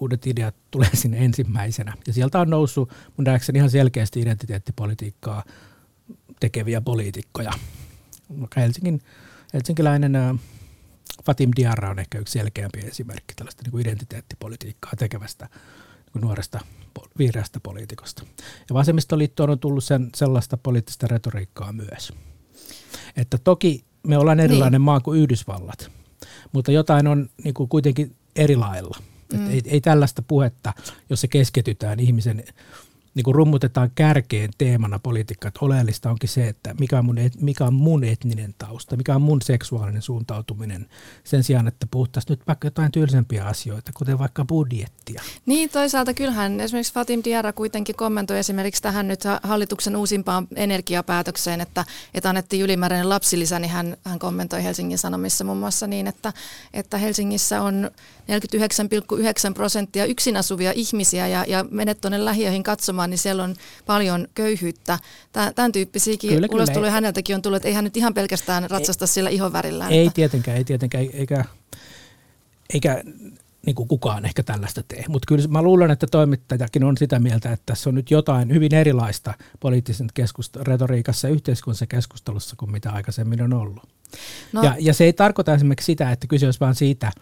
uudet 0.00 0.26
ideat 0.26 0.54
tulee 0.70 0.90
sinne 0.94 1.24
ensimmäisenä. 1.24 1.94
Ja 2.06 2.12
sieltä 2.12 2.40
on 2.40 2.50
noussut 2.50 2.90
mun 3.16 3.24
nähdäkseni 3.24 3.56
ihan 3.56 3.70
selkeästi 3.70 4.20
identiteettipolitiikkaa 4.20 5.44
tekeviä 6.40 6.80
poliitikkoja. 6.80 7.52
Helsingin, 8.56 9.00
helsinkiläinen 9.52 10.16
ä, 10.16 10.34
Fatim 11.24 11.50
Diarra 11.56 11.90
on 11.90 11.98
ehkä 11.98 12.18
yksi 12.18 12.32
selkeämpi 12.32 12.78
esimerkki 12.78 13.34
tällaista 13.36 13.62
niin 13.62 13.70
kuin 13.70 13.82
identiteettipolitiikkaa 13.86 14.92
tekevästä 14.98 15.48
nuoresta 16.20 16.60
vihreästä 17.18 17.60
poliitikosta. 17.60 18.22
Ja 18.68 18.74
vasemmistoliittoon 18.74 19.50
on 19.50 19.58
tullut 19.58 19.84
sen, 19.84 20.10
sellaista 20.16 20.56
poliittista 20.56 21.06
retoriikkaa 21.06 21.72
myös. 21.72 22.12
Että 23.16 23.38
toki 23.44 23.84
me 24.06 24.18
ollaan 24.18 24.40
erilainen 24.40 24.72
niin. 24.72 24.84
maa 24.84 25.00
kuin 25.00 25.20
Yhdysvallat, 25.20 25.90
mutta 26.52 26.72
jotain 26.72 27.06
on 27.06 27.28
niin 27.44 27.54
kuin 27.54 27.68
kuitenkin 27.68 28.16
eri 28.36 28.56
lailla– 28.56 28.96
Mm. 29.32 29.50
ei, 29.50 29.62
ei 29.64 29.80
tällaista 29.80 30.22
puhetta, 30.22 30.72
jossa 31.10 31.28
keskitytään 31.28 32.00
ihmisen 32.00 32.44
niin 33.14 33.24
kuin 33.24 33.34
rummutetaan 33.34 33.90
kärkeen 33.94 34.50
teemana 34.58 34.98
politiikka, 34.98 35.48
että 35.48 35.60
oleellista 35.62 36.10
onkin 36.10 36.28
se, 36.28 36.48
että 36.48 36.74
mikä 36.80 36.98
on, 36.98 37.04
mun, 37.04 37.16
mikä 37.40 37.64
on 37.64 37.74
mun 37.74 38.04
etninen 38.04 38.54
tausta, 38.58 38.96
mikä 38.96 39.14
on 39.14 39.22
mun 39.22 39.42
seksuaalinen 39.42 40.02
suuntautuminen, 40.02 40.86
sen 41.24 41.42
sijaan, 41.44 41.68
että 41.68 41.86
puhuttaisiin 41.90 42.30
nyt 42.30 42.46
vaikka 42.46 42.66
jotain 42.66 42.92
tylsempiä 42.92 43.44
asioita, 43.44 43.92
kuten 43.94 44.18
vaikka 44.18 44.44
budjettia. 44.44 45.22
Niin, 45.46 45.70
toisaalta 45.70 46.14
kyllähän 46.14 46.60
esimerkiksi 46.60 46.92
Fatim 46.92 47.20
Diarra 47.24 47.52
kuitenkin 47.52 47.96
kommentoi 47.96 48.38
esimerkiksi 48.38 48.82
tähän 48.82 49.08
nyt 49.08 49.20
hallituksen 49.42 49.96
uusimpaan 49.96 50.48
energiapäätökseen, 50.56 51.60
että, 51.60 51.84
että 52.14 52.28
annettiin 52.28 52.62
ylimääräinen 52.62 53.08
lapsilisä, 53.08 53.58
niin 53.58 53.70
hän, 53.70 53.96
hän 54.04 54.18
kommentoi 54.18 54.64
Helsingin 54.64 54.98
Sanomissa 54.98 55.44
muun 55.44 55.58
muassa 55.58 55.86
niin, 55.86 56.06
että, 56.06 56.32
että 56.74 56.98
Helsingissä 56.98 57.62
on 57.62 57.90
49,9 59.48 59.54
prosenttia 59.54 60.04
yksin 60.04 60.36
asuvia 60.36 60.72
ihmisiä 60.74 61.28
ja, 61.28 61.44
ja 61.48 61.64
menet 61.70 62.00
tuonne 62.00 62.24
lähiöihin 62.24 62.62
katsomaan, 62.62 63.01
niin 63.10 63.18
siellä 63.18 63.44
on 63.44 63.56
paljon 63.86 64.28
köyhyyttä. 64.34 64.98
Tämän 65.54 65.72
tyyppisiäkin 65.72 66.30
kyllä, 66.30 66.48
ulostuloja 66.50 66.92
häneltäkin 66.92 67.36
on 67.36 67.42
tullut, 67.42 67.56
että 67.56 67.68
ei 67.68 67.74
hän 67.74 67.84
nyt 67.84 67.96
ihan 67.96 68.14
pelkästään 68.14 68.70
ratsasta 68.70 69.04
ei, 69.04 69.08
sillä 69.08 69.30
ihonvärillään. 69.30 69.92
Ei 69.92 70.06
että. 70.06 70.14
tietenkään, 70.14 70.56
ei 70.56 70.64
tietenkään, 70.64 71.06
eikä, 71.12 71.44
eikä 72.74 73.02
niin 73.66 73.74
kuin 73.74 73.88
kukaan 73.88 74.24
ehkä 74.24 74.42
tällaista 74.42 74.82
tee. 74.88 75.04
Mutta 75.08 75.26
kyllä 75.26 75.48
mä 75.48 75.62
luulen, 75.62 75.90
että 75.90 76.06
toimittajakin 76.06 76.84
on 76.84 76.96
sitä 76.96 77.18
mieltä, 77.18 77.52
että 77.52 77.66
tässä 77.66 77.90
on 77.90 77.94
nyt 77.94 78.10
jotain 78.10 78.52
hyvin 78.52 78.74
erilaista 78.74 79.34
poliittisen 79.60 80.08
keskust- 80.20 80.62
retoriikassa 80.62 81.28
ja 81.28 81.34
yhteiskunnassa 81.34 81.86
keskustelussa 81.86 82.56
kuin 82.56 82.72
mitä 82.72 82.90
aikaisemmin 82.90 83.42
on 83.42 83.52
ollut. 83.52 83.88
No. 84.52 84.62
Ja, 84.62 84.76
ja 84.78 84.94
se 84.94 85.04
ei 85.04 85.12
tarkoita 85.12 85.54
esimerkiksi 85.54 85.86
sitä, 85.86 86.12
että 86.12 86.26
kyse 86.26 86.46
olisi 86.46 86.60
vain 86.60 86.74
siitä, 86.74 87.12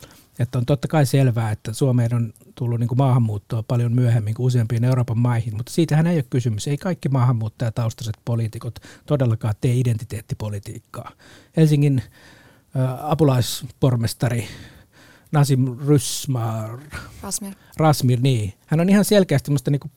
että 0.40 0.58
on 0.58 0.66
totta 0.66 0.88
kai 0.88 1.06
selvää, 1.06 1.50
että 1.50 1.72
Suomeen 1.72 2.14
on 2.14 2.32
tullut 2.54 2.80
niin 2.80 2.88
kuin 2.88 2.98
maahanmuuttoa 2.98 3.62
paljon 3.62 3.92
myöhemmin 3.92 4.34
kuin 4.34 4.46
useampiin 4.46 4.84
Euroopan 4.84 5.18
maihin, 5.18 5.56
mutta 5.56 5.72
siitähän 5.72 6.06
ei 6.06 6.16
ole 6.16 6.24
kysymys. 6.30 6.68
Ei 6.68 6.76
kaikki 6.76 7.08
maahanmuuttajataustaiset 7.08 8.14
poliitikot 8.24 8.78
todellakaan 9.06 9.54
tee 9.60 9.74
identiteettipolitiikkaa. 9.74 11.12
Helsingin 11.56 12.02
ä, 12.76 13.10
apulaispormestari 13.10 14.48
Nasim 15.32 15.76
Rysmar, 15.88 16.80
Rasmir. 17.22 17.54
Rasmir, 17.76 18.20
niin. 18.22 18.52
Hän 18.66 18.80
on 18.80 18.88
ihan 18.88 19.04
selkeästi 19.04 19.50
musta 19.50 19.70
niin 19.70 19.80
kuin 19.80 19.92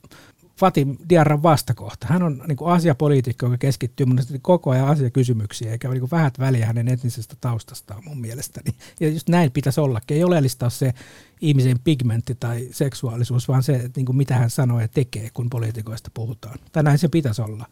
Fatim 0.58 0.98
Diarran 1.10 1.44
vastakohta. 1.44 2.08
Hän 2.10 2.24
on 2.24 2.44
niin 2.48 2.58
asiapoliitikko, 2.66 3.46
joka 3.46 3.58
keskittyy 3.58 4.06
mun 4.06 4.20
koko 4.42 4.72
ajan 4.72 4.88
asiakysymyksiin, 4.88 5.72
eikä 5.72 5.90
niin 5.90 6.12
vähät 6.12 6.40
väliä 6.40 6.66
hänen 6.66 6.88
etnisestä 6.88 7.36
taustastaan 7.42 8.04
mun 8.06 8.22
mielestäni. 8.22 8.76
Ja 9.00 9.10
just 9.10 9.30
näin 9.30 9.52
pitäisi 9.52 9.82
olla. 9.82 10.02
Ei 10.10 10.24
oleellista 10.24 10.66
ole 10.66 10.72
se 10.72 10.94
ihmisen 11.42 11.80
pigmentti 11.84 12.36
tai 12.36 12.68
seksuaalisuus, 12.72 13.48
vaan 13.48 13.64
se, 13.64 13.74
että 13.74 14.02
niin 14.02 14.16
mitä 14.16 14.36
hän 14.36 14.50
sanoo 14.50 14.80
ja 14.80 14.88
tekee, 14.88 15.30
kun 15.34 15.50
poliitikoista 15.50 16.12
puhutaan. 16.14 16.60
Tai 16.72 16.84
näin 16.84 16.98
se 16.98 17.08
pitäisi 17.08 17.42
olla. 17.42 17.66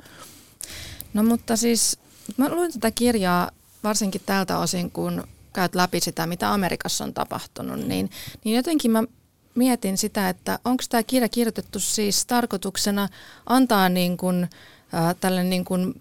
No 1.13 1.23
mutta 1.23 1.55
siis, 1.55 1.99
mä 2.37 2.49
luin 2.49 2.73
tätä 2.73 2.91
kirjaa 2.91 3.51
varsinkin 3.83 4.21
tältä 4.25 4.57
osin, 4.57 4.91
kun 4.91 5.23
käyt 5.53 5.75
läpi 5.75 5.99
sitä, 5.99 6.27
mitä 6.27 6.53
Amerikassa 6.53 7.03
on 7.03 7.13
tapahtunut, 7.13 7.79
niin, 7.87 8.09
niin 8.43 8.55
jotenkin 8.55 8.91
mä 8.91 9.03
mietin 9.55 9.97
sitä, 9.97 10.29
että 10.29 10.59
onko 10.65 10.83
tämä 10.89 11.03
kirja 11.03 11.29
kirjoitettu 11.29 11.79
siis 11.79 12.25
tarkoituksena 12.25 13.07
antaa 13.45 13.89
niin 13.89 14.17
kuin, 14.17 14.43
äh, 14.93 15.15
tälle 15.19 15.43
niin 15.43 15.65
kuin 15.65 15.93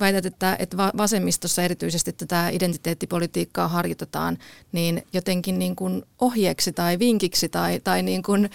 väität, 0.00 0.26
että, 0.26 0.56
että 0.58 0.76
vasemmistossa 0.76 1.62
erityisesti 1.62 2.12
tätä 2.12 2.48
identiteettipolitiikkaa 2.48 3.68
harjoitetaan, 3.68 4.38
niin 4.72 5.02
jotenkin 5.12 5.58
niin 5.58 5.76
kuin 5.76 6.02
ohjeeksi 6.20 6.72
tai 6.72 6.98
vinkiksi 6.98 7.48
tai, 7.48 7.80
tai 7.84 8.02
niin 8.02 8.22
kuin 8.22 8.50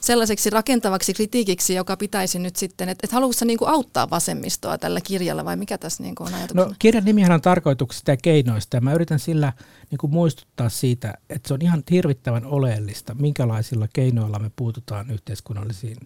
sellaiseksi 0.00 0.50
rakentavaksi 0.50 1.14
kritiikiksi, 1.14 1.74
joka 1.74 1.96
pitäisi 1.96 2.38
nyt 2.38 2.56
sitten, 2.56 2.88
että, 2.88 3.06
että 3.06 3.16
haluatko 3.16 3.44
niin 3.44 3.58
kuin 3.58 3.70
auttaa 3.70 4.10
vasemmistoa 4.10 4.78
tällä 4.78 5.00
kirjalla 5.00 5.44
vai 5.44 5.56
mikä 5.56 5.78
tässä 5.78 6.02
niin 6.02 6.14
kuin 6.14 6.26
on 6.26 6.34
ajatuksena? 6.34 6.64
No 6.64 6.74
kirjan 6.78 7.04
nimihän 7.04 7.32
on 7.32 7.40
tarkoituksesta 7.40 8.10
ja 8.10 8.16
keinoista 8.16 8.76
ja 8.76 8.80
mä 8.80 8.94
yritän 8.94 9.18
sillä 9.18 9.52
niin 9.90 9.98
kuin 9.98 10.12
muistuttaa 10.12 10.68
siitä, 10.68 11.14
että 11.30 11.48
se 11.48 11.54
on 11.54 11.62
ihan 11.62 11.82
hirvittävän 11.90 12.44
oleellista, 12.44 13.14
minkälaisilla 13.14 13.88
keinoilla 13.92 14.38
me 14.38 14.50
puututaan 14.56 15.10
yhteiskunnallisiin 15.10 15.96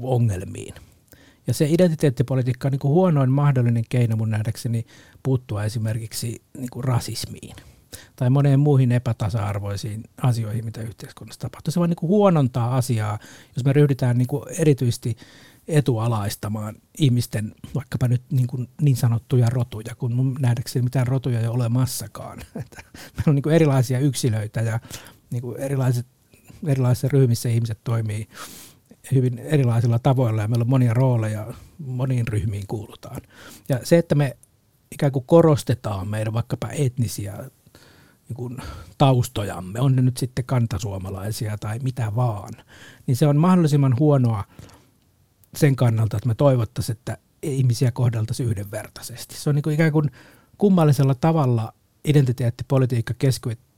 ongelmiin. 0.00 0.74
Ja 1.46 1.54
se 1.54 1.66
identiteettipolitiikka 1.68 2.68
on 2.68 2.72
niin 2.72 2.80
kuin 2.80 2.92
huonoin 2.92 3.30
mahdollinen 3.30 3.84
keino 3.88 4.16
mun 4.16 4.30
nähdäkseni 4.30 4.86
puuttua 5.22 5.64
esimerkiksi 5.64 6.42
niin 6.56 6.70
kuin 6.70 6.84
rasismiin 6.84 7.56
tai 8.16 8.30
moneen 8.30 8.60
muihin 8.60 8.92
epätasa-arvoisiin 8.92 10.02
asioihin, 10.22 10.64
mitä 10.64 10.80
yhteiskunnassa 10.80 11.40
tapahtuu. 11.40 11.72
Se 11.72 11.80
vaan 11.80 11.90
niin 11.90 11.96
kuin 11.96 12.08
huonontaa 12.08 12.76
asiaa, 12.76 13.18
jos 13.56 13.64
me 13.64 13.72
ryhdytään 13.72 14.18
niin 14.18 14.28
kuin 14.28 14.42
erityisesti 14.58 15.16
etualaistamaan 15.68 16.76
ihmisten 16.98 17.54
vaikkapa 17.74 18.08
nyt 18.08 18.22
niin, 18.30 18.46
kuin 18.46 18.68
niin 18.80 18.96
sanottuja 18.96 19.50
rotuja, 19.50 19.94
kun 19.94 20.12
mun 20.12 20.36
nähdäkseni 20.40 20.84
mitään 20.84 21.06
rotuja 21.06 21.40
ei 21.40 21.46
ole 21.46 21.54
olemassakaan. 21.54 22.38
Meillä 22.54 23.26
on 23.26 23.34
niin 23.34 23.42
kuin 23.42 23.54
erilaisia 23.54 23.98
yksilöitä 23.98 24.60
ja 24.60 24.80
niin 25.30 25.42
kuin 25.42 25.60
erilaiset, 25.60 26.06
erilaisissa 26.66 27.08
ryhmissä 27.08 27.48
ihmiset 27.48 27.78
toimii 27.84 28.28
hyvin 29.14 29.38
erilaisilla 29.38 29.98
tavoilla 29.98 30.42
ja 30.42 30.48
meillä 30.48 30.62
on 30.62 30.68
monia 30.68 30.94
rooleja, 30.94 31.46
moniin 31.78 32.28
ryhmiin 32.28 32.66
kuulutaan. 32.66 33.20
Ja 33.68 33.80
se, 33.84 33.98
että 33.98 34.14
me 34.14 34.36
ikään 34.92 35.12
kuin 35.12 35.24
korostetaan 35.26 36.08
meidän 36.08 36.32
vaikkapa 36.32 36.68
etnisiä 36.70 37.50
niin 38.28 38.36
kuin 38.36 38.56
taustojamme, 38.98 39.80
on 39.80 39.96
ne 39.96 40.02
nyt 40.02 40.16
sitten 40.16 40.44
kantasuomalaisia 40.44 41.58
tai 41.58 41.78
mitä 41.78 42.12
vaan, 42.16 42.52
niin 43.06 43.16
se 43.16 43.26
on 43.26 43.36
mahdollisimman 43.36 43.98
huonoa 43.98 44.44
sen 45.56 45.76
kannalta, 45.76 46.16
että 46.16 46.28
me 46.28 46.34
toivottaisiin, 46.34 46.96
että 46.96 47.18
ihmisiä 47.42 47.92
kohdeltaisiin 47.92 48.48
yhdenvertaisesti. 48.48 49.34
Se 49.34 49.50
on 49.50 49.54
niin 49.54 49.62
kuin 49.62 49.74
ikään 49.74 49.92
kuin 49.92 50.10
kummallisella 50.58 51.14
tavalla 51.14 51.72
identiteettipolitiikka 52.04 53.14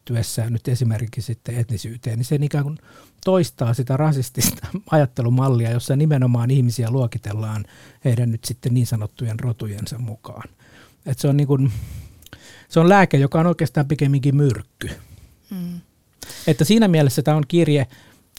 keskittyessään 0.09 0.53
nyt 0.53 0.69
esimerkiksi 0.69 1.23
sitten 1.23 1.59
etnisyyteen, 1.59 2.19
niin 2.19 2.25
se 2.25 2.39
ikään 2.43 2.65
kuin 2.65 2.79
toistaa 3.25 3.75
sitä 3.75 3.97
rasistista 3.97 4.67
ajattelumallia, 4.91 5.71
jossa 5.71 5.97
nimenomaan 5.97 6.51
ihmisiä 6.51 6.91
luokitellaan 6.91 7.65
heidän 8.05 8.33
nyt 8.33 8.45
sitten 8.45 8.75
niin 8.75 8.87
sanottujen 8.87 9.41
rotujensa 9.41 9.99
mukaan. 9.99 10.49
että 11.07 11.21
se 11.21 11.29
on, 11.29 11.37
niin 11.37 11.47
kuin, 11.47 11.73
se 12.69 12.81
on 12.81 12.89
lääke, 12.89 13.17
joka 13.17 13.41
on 13.41 13.47
oikeastaan 13.47 13.89
pikemminkin 13.89 14.37
myrkky. 14.37 14.91
Mm. 15.51 15.81
Että 16.47 16.65
siinä 16.65 16.89
mielessä 16.89 17.23
tämä 17.23 17.37
on 17.37 17.45
kirje, 17.49 17.87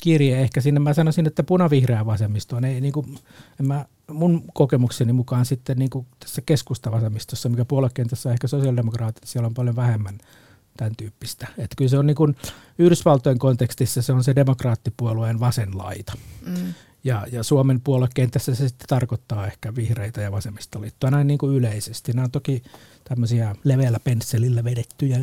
kirje 0.02 0.42
ehkä 0.42 0.62
sinne. 0.62 0.80
Mä 0.80 0.94
sanoisin, 0.94 1.28
että 1.28 1.44
punavihreä 1.44 2.06
vasemmisto 2.06 2.56
on, 2.56 2.66
ei, 2.66 2.82
niin 2.82 2.94
kuin, 2.94 3.20
en 3.60 3.68
mä, 3.68 3.86
mun 4.12 4.44
kokemukseni 4.54 5.14
mukaan 5.14 5.46
sitten 5.46 5.78
niin 5.78 5.90
kuin 5.90 6.06
tässä 6.20 6.42
keskustavasemmistossa, 6.46 7.50
mikä 7.50 7.66
puoluekentässä 7.66 8.32
ehkä 8.32 8.48
sosiaalidemokraatit, 8.48 9.24
siellä 9.24 9.48
on 9.48 9.54
paljon 9.54 9.76
vähemmän 9.76 10.18
tämän 10.80 10.96
tyyppistä. 10.98 11.48
Että 11.58 11.76
kyllä 11.78 11.90
se 11.90 11.98
on 11.98 12.08
niin 12.08 12.16
kuin 12.16 12.36
Yhdysvaltojen 12.78 13.40
kontekstissa 13.40 14.02
se 14.02 14.14
on 14.14 14.24
se 14.24 14.36
demokraattipuolueen 14.36 15.40
vasen 15.40 15.78
laita. 15.78 16.14
Mm. 16.46 16.74
Ja, 17.04 17.28
ja 17.32 17.44
Suomen 17.44 17.82
puoluekentässä 17.82 18.56
se 18.56 18.68
sitten 18.68 18.88
tarkoittaa 18.88 19.48
ehkä 19.48 19.76
vihreitä 19.76 20.22
ja 20.22 20.32
vasemmistoliittoa 20.32 21.12
näin 21.12 21.28
niin 21.28 21.38
kuin 21.38 21.56
yleisesti. 21.56 22.14
Nämä 22.14 22.26
on 22.26 22.32
toki 22.32 22.64
tämmöisiä 23.04 23.56
leveällä 23.64 24.00
pensselillä 24.00 24.64
vedettyjä 24.64 25.20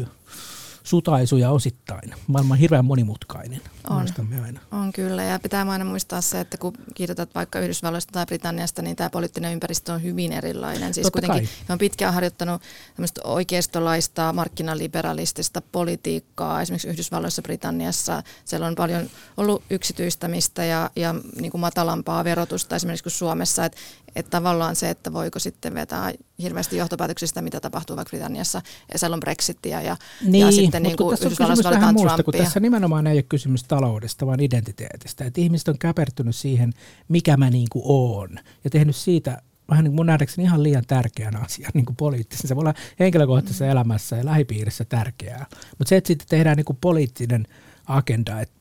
sutaisuja 0.87 1.51
osittain. 1.51 2.15
Maailma 2.27 2.55
on 2.55 2.59
hirveän 2.59 2.85
monimutkainen, 2.85 3.61
On. 3.91 4.07
aina. 4.45 4.61
On 4.73 4.93
kyllä, 4.93 5.25
ja 5.25 5.39
pitää 5.39 5.67
aina 5.71 5.85
muistaa 5.85 6.21
se, 6.21 6.41
että 6.41 6.59
kun 6.59 6.73
kirjoitat 6.95 7.35
vaikka 7.35 7.61
Yhdysvalloista 7.61 8.13
tai 8.13 8.27
Britanniasta, 8.27 8.83
niin 8.83 8.97
tämä 8.97 9.11
poliittinen 9.11 9.53
ympäristö 9.53 9.93
on 9.93 10.03
hyvin 10.03 10.33
erilainen. 10.33 10.95
Siis 10.95 11.05
Totta 11.05 11.21
kuitenkin 11.21 11.49
kai. 11.49 11.67
he 11.69 11.73
on 11.73 11.79
pitkään 11.79 12.15
harjoittanut 12.15 12.63
oikeistolaista, 13.25 14.33
markkinaliberalistista 14.33 15.63
politiikkaa. 15.73 16.63
Esimerkiksi 16.63 16.89
Yhdysvalloissa, 16.89 17.43
Britanniassa 17.43 18.23
siellä 18.45 18.67
on 18.67 18.75
paljon 18.75 19.11
ollut 19.37 19.63
yksityistämistä 19.71 20.65
ja, 20.65 20.91
ja 20.97 21.15
niin 21.41 21.51
kuin 21.51 21.61
matalampaa 21.61 22.25
verotusta 22.25 22.77
esimerkiksi 22.77 23.05
kuin 23.05 23.13
Suomessa. 23.13 23.71
Että 24.17 24.27
et 24.27 24.31
tavallaan 24.31 24.77
se, 24.77 24.91
että 24.91 25.13
voiko 25.13 25.39
sitten 25.39 25.75
vetää 25.75 26.13
hirveästi 26.43 26.77
johtopäätöksistä, 26.77 27.43
mitä 27.43 27.61
tapahtuu 27.61 27.97
vaikka 27.97 28.11
Britanniassa. 28.11 28.63
Ja 28.93 28.99
siellä 28.99 29.15
on 29.15 29.21
Brexitia 29.21 29.83
ja, 29.83 29.97
ja 30.33 30.53
sitten 30.53 30.83
niin 30.83 30.97
kun 30.97 31.07
kuin 31.07 31.19
Yhdysvalloissa 31.21 31.71
valitaan 31.71 31.95
muusta, 31.95 32.23
kun 32.23 32.25
Trumpia. 32.25 32.45
tässä 32.45 32.61
nimenomaan 32.61 33.07
ei 33.07 33.17
ole 33.17 33.23
kysymys 33.23 33.65
taloudesta, 33.65 34.27
vaan 34.27 34.41
identiteetistä. 34.41 35.25
Että 35.25 35.41
ihmiset 35.41 35.69
on 35.69 35.79
käpertynyt 35.79 36.37
siihen, 36.37 36.73
mikä 37.09 37.37
mä 37.37 37.51
niin 37.51 37.67
kuin 37.71 37.83
oon, 37.87 38.39
ja 38.65 38.71
tehnyt 38.71 38.97
siitä 38.97 39.43
vähän 39.71 39.85
niin 39.85 39.95
mun 39.95 40.07
nähdäkseni 40.07 40.45
ihan 40.45 40.63
liian 40.63 40.85
tärkeän 40.87 41.37
asian 41.37 41.71
niin 41.75 41.87
kuin 41.87 41.97
poliittisen. 41.97 42.49
Se 42.49 42.57
voi 42.57 42.63
olla 42.63 42.75
henkilökohtaisessa 43.01 43.65
mm. 43.65 43.71
elämässä 43.71 44.17
ja 44.17 44.25
lähipiirissä 44.25 44.85
tärkeää. 44.85 45.47
Mutta 45.79 45.89
se, 45.89 45.97
että 45.97 46.09
sitten 46.09 46.29
tehdään 46.29 46.57
niin 46.57 46.65
kuin 46.65 46.79
poliittinen 46.81 47.47
agenda, 47.87 48.41
että 48.41 48.57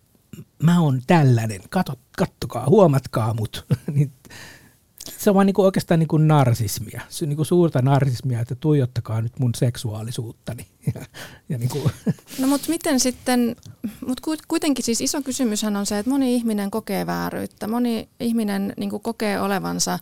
mä 0.63 0.81
oon 0.81 1.01
tällainen, 1.07 1.61
kato, 1.69 1.93
kattokaa, 2.17 2.65
huomatkaa 2.69 3.33
mut, 3.33 3.65
niin 3.95 4.11
se 5.17 5.29
on 5.29 5.33
vaan 5.35 5.45
niin 5.45 5.53
kuin 5.53 5.65
oikeastaan 5.65 5.99
niin 5.99 6.07
kuin 6.07 6.27
narsismia, 6.27 7.01
se 7.09 7.25
on 7.25 7.29
niin 7.29 7.35
kuin 7.37 7.45
suurta 7.45 7.81
narsismia, 7.81 8.39
että 8.39 8.55
tuijottakaa 8.55 9.21
nyt 9.21 9.39
mun 9.39 9.55
seksuaalisuuttani. 9.55 10.67
Ja, 10.95 11.05
ja 11.49 11.57
niin 11.57 11.69
kuin, 11.69 11.83
No 12.39 12.47
mutta 12.47 12.69
miten 12.69 12.99
sitten, 12.99 13.55
mutta 14.07 14.23
kuitenkin 14.47 14.85
siis 14.85 15.01
iso 15.01 15.21
kysymyshän 15.21 15.75
on 15.75 15.85
se, 15.85 15.99
että 15.99 16.09
moni 16.11 16.35
ihminen 16.35 16.71
kokee 16.71 17.05
vääryyttä, 17.05 17.67
moni 17.67 18.09
ihminen 18.19 18.73
niin 18.77 18.89
kuin 18.89 19.01
kokee 19.03 19.41
olevansa 19.41 19.99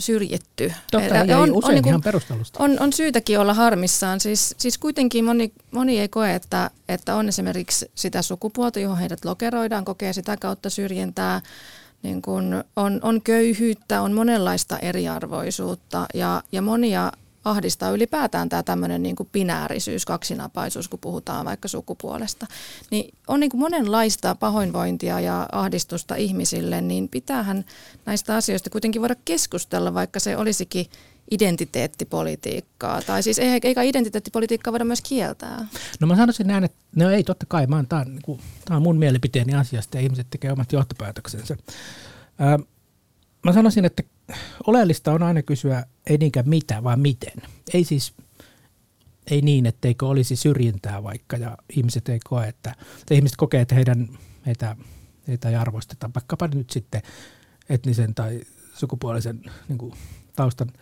syrjitty. 0.00 0.72
Totta, 0.90 1.14
Ja 1.14 1.24
ja 1.24 1.38
on, 1.38 1.52
usein 1.52 1.74
niin 1.74 1.82
kuin- 1.82 1.90
ihan 1.90 2.00
perustelusta. 2.02 2.64
on, 2.64 2.80
on 2.80 2.92
syytäkin 2.92 3.38
olla 3.38 3.54
harmissaan. 3.54 4.20
Siis, 4.20 4.54
siis 4.58 4.78
kuitenkin 4.78 5.24
moni, 5.24 5.52
moni 5.70 5.98
ei 6.00 6.08
koe, 6.08 6.34
että, 6.34 6.70
että 6.88 7.14
on 7.14 7.28
esimerkiksi 7.28 7.90
sitä 7.94 8.22
sukupuolta, 8.22 8.80
johon 8.80 8.98
heidät 8.98 9.24
lokeroidaan, 9.24 9.84
kokee 9.84 10.12
sitä 10.12 10.36
kautta 10.36 10.70
syrjintää. 10.70 11.40
Niin 12.02 12.22
kun 12.22 12.64
on, 12.76 13.00
on 13.02 13.22
köyhyyttä, 13.22 14.02
on 14.02 14.12
monenlaista 14.12 14.78
eriarvoisuutta 14.78 16.06
ja, 16.14 16.42
ja 16.52 16.62
monia 16.62 17.12
ahdistaa 17.44 17.90
ylipäätään 17.90 18.48
tämä 18.48 18.62
tämmöinen 18.62 19.02
niin 19.02 19.16
binäärisyys, 19.32 20.04
kaksinapaisuus, 20.04 20.88
kun 20.88 20.98
puhutaan 20.98 21.46
vaikka 21.46 21.68
sukupuolesta. 21.68 22.46
Niin 22.90 23.14
on 23.28 23.40
niin 23.40 23.50
kuin 23.50 23.60
monenlaista 23.60 24.34
pahoinvointia 24.34 25.20
ja 25.20 25.48
ahdistusta 25.52 26.14
ihmisille, 26.14 26.80
niin 26.80 27.08
pitäähän 27.08 27.64
näistä 28.06 28.36
asioista 28.36 28.70
kuitenkin 28.70 29.02
voida 29.02 29.16
keskustella, 29.24 29.94
vaikka 29.94 30.20
se 30.20 30.36
olisikin 30.36 30.86
identiteettipolitiikkaa. 31.30 33.02
Tai 33.02 33.22
siis 33.22 33.38
ei- 33.38 33.60
eikä 33.62 33.82
identiteettipolitiikkaa 33.82 34.72
voida 34.72 34.84
myös 34.84 35.00
kieltää. 35.00 35.66
No 36.00 36.06
mä 36.06 36.16
sanoisin 36.16 36.46
näin, 36.46 36.64
että 36.64 36.78
no 36.96 37.10
ei 37.10 37.24
totta 37.24 37.46
kai, 37.46 37.66
mä 37.66 37.84
tää, 37.88 38.00
on, 38.00 38.06
niin 38.06 38.22
kuin, 38.22 38.40
tää 38.64 38.76
on 38.76 38.82
mun 38.82 38.98
mielipiteeni 38.98 39.54
asiasta 39.54 39.96
ja 39.96 40.00
ihmiset 40.02 40.26
tekee 40.30 40.52
omat 40.52 40.72
johtopäätöksensä. 40.72 41.56
Ää, 42.38 42.58
mä 43.44 43.52
sanoisin, 43.52 43.84
että 43.84 44.02
oleellista 44.66 45.12
on 45.12 45.22
aina 45.22 45.42
kysyä 45.42 45.84
ei 46.06 46.16
niinkään 46.16 46.48
mitä, 46.48 46.82
vaan 46.84 47.00
miten. 47.00 47.42
Ei 47.74 47.84
siis 47.84 48.14
ei 49.30 49.40
niin, 49.42 49.66
etteikö 49.66 50.06
olisi 50.06 50.36
syrjintää 50.36 51.02
vaikka 51.02 51.36
ja 51.36 51.58
ihmiset 51.76 52.08
ei 52.08 52.18
koe, 52.24 52.48
että, 52.48 52.74
että 53.00 53.14
ihmiset 53.14 53.36
kokee, 53.36 53.60
että 53.60 53.74
heidän, 53.74 54.08
heitä, 54.46 54.76
heitä 55.28 55.48
ei 55.48 55.54
arvosteta, 55.54 56.10
vaikkapa 56.14 56.48
nyt 56.48 56.70
sitten 56.70 57.02
etnisen 57.68 58.14
tai 58.14 58.40
sukupuolisen 58.74 59.40
niin 59.68 59.78
kuin, 59.78 59.94
taustan 60.36 60.72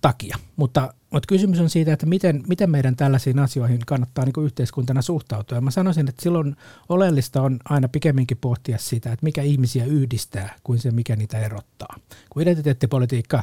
takia. 0.00 0.36
Mutta, 0.56 0.94
mutta 1.10 1.26
kysymys 1.26 1.60
on 1.60 1.70
siitä, 1.70 1.92
että 1.92 2.06
miten, 2.06 2.42
miten 2.48 2.70
meidän 2.70 2.96
tällaisiin 2.96 3.38
asioihin 3.38 3.80
kannattaa 3.86 4.24
niin 4.24 4.44
yhteiskuntana 4.44 5.02
suhtautua. 5.02 5.58
Ja 5.58 5.62
mä 5.62 5.70
sanoisin, 5.70 6.08
että 6.08 6.22
silloin 6.22 6.56
oleellista 6.88 7.42
on 7.42 7.60
aina 7.64 7.88
pikemminkin 7.88 8.38
pohtia 8.40 8.78
sitä, 8.78 9.12
että 9.12 9.24
mikä 9.24 9.42
ihmisiä 9.42 9.84
yhdistää 9.84 10.54
kuin 10.64 10.78
se, 10.78 10.90
mikä 10.90 11.16
niitä 11.16 11.38
erottaa. 11.38 11.96
Kun 12.30 12.42
identiteettipolitiikka 12.42 13.42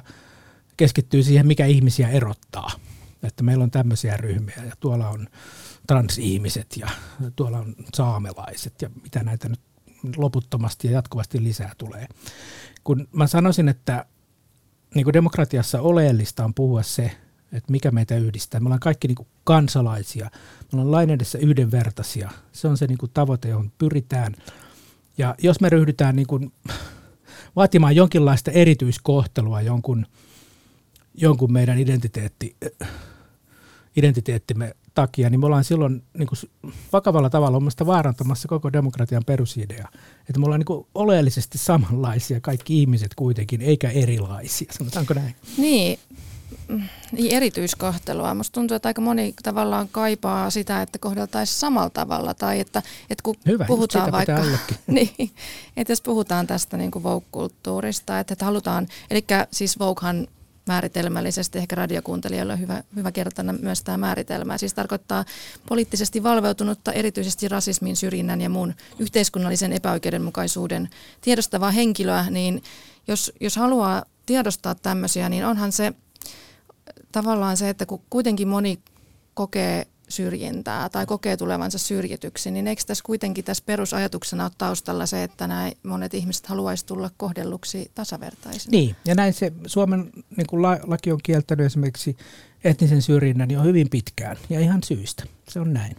keskittyy 0.78 1.24
siihen, 1.24 1.48
mikä 1.48 1.66
ihmisiä 1.66 2.10
erottaa. 2.10 2.72
Että 3.24 3.44
meillä 3.44 3.64
on 3.64 3.72
tämmöisiä 3.72 4.18
ryhmiä 4.18 4.62
ja 4.66 4.74
tuolla 4.80 5.10
on 5.10 5.28
transihmiset 5.88 6.78
ja 6.78 6.90
tuolla 7.36 7.60
on 7.60 7.76
saamelaiset 7.94 8.82
ja 8.82 8.90
mitä 9.04 9.24
näitä 9.24 9.50
nyt 9.50 9.60
loputtomasti 10.18 10.88
ja 10.88 10.94
jatkuvasti 10.94 11.44
lisää 11.44 11.72
tulee. 11.78 12.08
Kun 12.84 13.08
mä 13.12 13.28
sanoisin, 13.28 13.70
että 13.70 14.06
niin 14.96 15.04
kuin 15.04 15.14
demokratiassa 15.14 15.82
oleellista 15.82 16.46
on 16.46 16.54
puhua 16.54 16.84
se, 16.84 17.12
että 17.54 17.72
mikä 17.72 17.92
meitä 17.92 18.18
yhdistää. 18.18 18.60
Me 18.60 18.66
ollaan 18.66 18.80
kaikki 18.80 19.08
niin 19.08 19.16
kuin 19.16 19.28
kansalaisia, 19.44 20.26
me 20.26 20.70
ollaan 20.74 20.92
lain 20.92 21.10
edessä 21.10 21.38
yhdenvertaisia. 21.38 22.32
Se 22.52 22.68
on 22.68 22.78
se 22.78 22.88
niin 22.88 22.98
kuin 22.98 23.12
tavoite, 23.14 23.50
johon 23.50 23.72
pyritään. 23.78 24.36
Ja 25.18 25.36
jos 25.42 25.62
me 25.62 25.70
ryhdytään 25.70 26.16
niin 26.16 26.28
kuin 26.28 26.54
vaatimaan 27.56 27.96
jonkinlaista 27.96 28.52
erityiskohtelua 28.52 29.62
jonkun, 29.62 30.06
jonkun 31.14 31.54
meidän 31.54 31.80
identiteetti, 31.80 32.56
identiteettimme 33.96 34.76
takia, 34.96 35.30
niin 35.30 35.40
me 35.40 35.46
ollaan 35.46 35.64
silloin 35.64 36.04
niin 36.18 36.28
kuin 36.28 36.72
vakavalla 36.94 37.30
tavalla 37.30 37.58
omasta 37.58 37.86
vaarantamassa 37.86 38.48
koko 38.48 38.74
demokratian 38.74 39.24
perusidea. 39.26 39.88
Että 40.20 40.40
me 40.40 40.46
ollaan 40.46 40.60
niin 40.60 40.66
kuin 40.66 40.88
oleellisesti 40.96 41.58
samanlaisia 41.58 42.42
kaikki 42.42 42.80
ihmiset 42.80 43.16
kuitenkin, 43.16 43.62
eikä 43.62 43.90
erilaisia. 43.90 44.74
Sanotaanko 44.74 45.14
näin? 45.14 45.36
Niin, 45.58 46.00
niin 47.12 47.36
erityiskohtelua. 47.36 48.34
Musta 48.34 48.54
tuntuu, 48.54 48.76
että 48.76 48.90
aika 48.90 49.02
moni 49.02 49.34
tavallaan 49.44 49.90
kaipaa 49.92 50.50
sitä, 50.50 50.82
että 50.82 51.00
kohdeltaisiin 51.00 51.60
samalla 51.60 51.90
tavalla. 51.90 52.34
Tai 52.34 52.60
että, 52.60 52.82
että 53.10 53.24
kun 53.24 53.36
Hyvä, 53.46 53.66
puhutaan 53.66 54.12
vaikka, 54.12 54.44
niin, 54.88 55.32
että 55.78 55.92
jos 55.92 56.02
puhutaan 56.02 56.48
tästä 56.48 56.78
niin 56.78 56.92
woke-kulttuurista, 57.04 58.20
että, 58.20 58.34
että 58.34 58.46
halutaan, 58.46 58.88
eli 59.12 59.26
siis 59.52 59.80
wokehan 59.80 60.28
määritelmällisesti, 60.68 61.58
ehkä 61.58 61.76
radiokuuntelijoille 61.76 62.54
on 62.54 62.60
hyvä, 62.60 62.84
hyvä 62.96 63.12
kertoa 63.12 63.54
myös 63.62 63.84
tämä 63.84 63.98
määritelmä. 63.98 64.58
Siis 64.58 64.74
tarkoittaa 64.74 65.26
poliittisesti 65.70 66.24
valveutunutta, 66.24 66.94
erityisesti 66.94 67.48
rasismin, 67.48 67.96
syrjinnän 67.96 68.42
ja 68.42 68.50
muun 68.50 68.74
yhteiskunnallisen 69.00 69.74
epäoikeudenmukaisuuden 69.74 70.90
tiedostavaa 71.22 71.72
henkilöä, 71.72 72.30
niin 72.30 72.64
jos, 73.08 73.32
jos 73.42 73.56
haluaa 73.56 74.06
tiedostaa 74.26 74.76
tämmöisiä, 74.76 75.30
niin 75.30 75.46
onhan 75.46 75.72
se 75.72 75.94
tavallaan 77.12 77.58
se, 77.58 77.70
että 77.70 77.86
kun 77.86 78.02
kuitenkin 78.10 78.48
moni 78.48 78.80
kokee 79.34 79.88
syrjintää 80.10 80.90
tai 80.90 81.06
kokee 81.06 81.38
tulevansa 81.38 81.78
syrjityksi, 81.78 82.52
niin 82.52 82.68
eikö 82.68 82.82
tässä 82.88 83.04
kuitenkin 83.06 83.46
tässä 83.46 83.64
perusajatuksena 83.66 84.44
ole 84.44 84.52
taustalla 84.58 85.06
se, 85.06 85.24
että 85.24 85.48
nämä 85.48 85.72
monet 85.84 86.14
ihmiset 86.14 86.46
haluaisi 86.46 86.86
tulla 86.86 87.10
kohdelluksi 87.18 87.92
tasavertaisina? 87.96 88.72
Niin, 88.72 88.96
ja 89.06 89.16
näin 89.16 89.34
se 89.34 89.54
Suomen 89.66 90.12
niin 90.38 90.48
kuin 90.48 90.62
la, 90.62 90.80
laki 90.84 91.12
on 91.12 91.20
kieltänyt 91.24 91.66
esimerkiksi 91.66 92.18
etnisen 92.64 93.02
syrjinnän 93.02 93.52
jo 93.52 93.64
hyvin 93.64 93.90
pitkään, 93.90 94.38
ja 94.50 94.60
ihan 94.60 94.84
syystä. 94.84 95.24
Se 95.50 95.60
on 95.60 95.74
näin. 95.74 95.96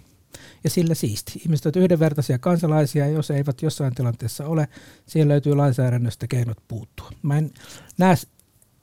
Ja 0.64 0.70
sillä 0.70 0.94
siisti. 0.94 1.32
Ihmiset 1.38 1.66
ovat 1.66 1.76
yhdenvertaisia 1.76 2.38
kansalaisia, 2.38 3.08
jos 3.08 3.30
eivät 3.30 3.62
jossain 3.62 3.94
tilanteessa 3.94 4.46
ole, 4.46 4.68
siihen 5.06 5.28
löytyy 5.28 5.54
lainsäädännöstä 5.54 6.26
keinot 6.26 6.58
puuttua. 6.68 7.10
Mä 7.22 7.38
en 7.38 7.50
näe, 7.98 8.16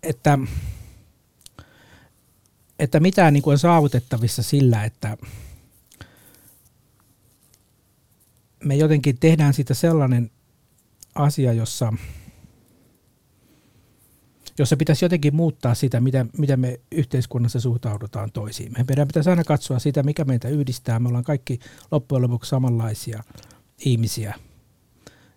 että, 0.04 0.40
että 2.80 3.00
mitään 3.00 3.34
niin 3.34 3.44
kuin 3.44 3.52
on 3.52 3.60
saavutettavissa 3.60 4.44
sillä, 4.44 4.84
että 4.84 5.18
me 8.64 8.76
jotenkin 8.76 9.18
tehdään 9.20 9.54
siitä 9.54 9.74
sellainen 9.74 10.32
asia, 11.16 11.54
jossa 11.54 11.94
jossa 14.58 14.78
pitäisi 14.78 15.06
jotenkin 15.06 15.36
muuttaa 15.36 15.76
sitä, 15.76 16.02
miten, 16.02 16.30
miten 16.38 16.60
me 16.60 16.80
yhteiskunnassa 16.92 17.60
suhtaudutaan 17.60 18.32
toisiimme. 18.32 18.86
Meidän 18.88 19.08
pitäisi 19.08 19.30
aina 19.30 19.44
katsoa 19.44 19.80
sitä, 19.80 20.04
mikä 20.04 20.26
meitä 20.26 20.48
yhdistää. 20.50 21.00
Me 21.00 21.08
ollaan 21.08 21.24
kaikki 21.24 21.60
loppujen 21.92 22.22
lopuksi 22.22 22.50
samanlaisia 22.50 23.24
ihmisiä. 23.86 24.36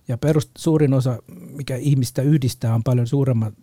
Ja 0.08 0.18
perust, 0.18 0.50
suurin 0.58 0.94
osa, 0.94 1.22
mikä 1.50 1.76
ihmistä 1.76 2.22
yhdistää, 2.22 2.74
on 2.74 2.82
paljon 2.82 3.06
suuremmat 3.06 3.54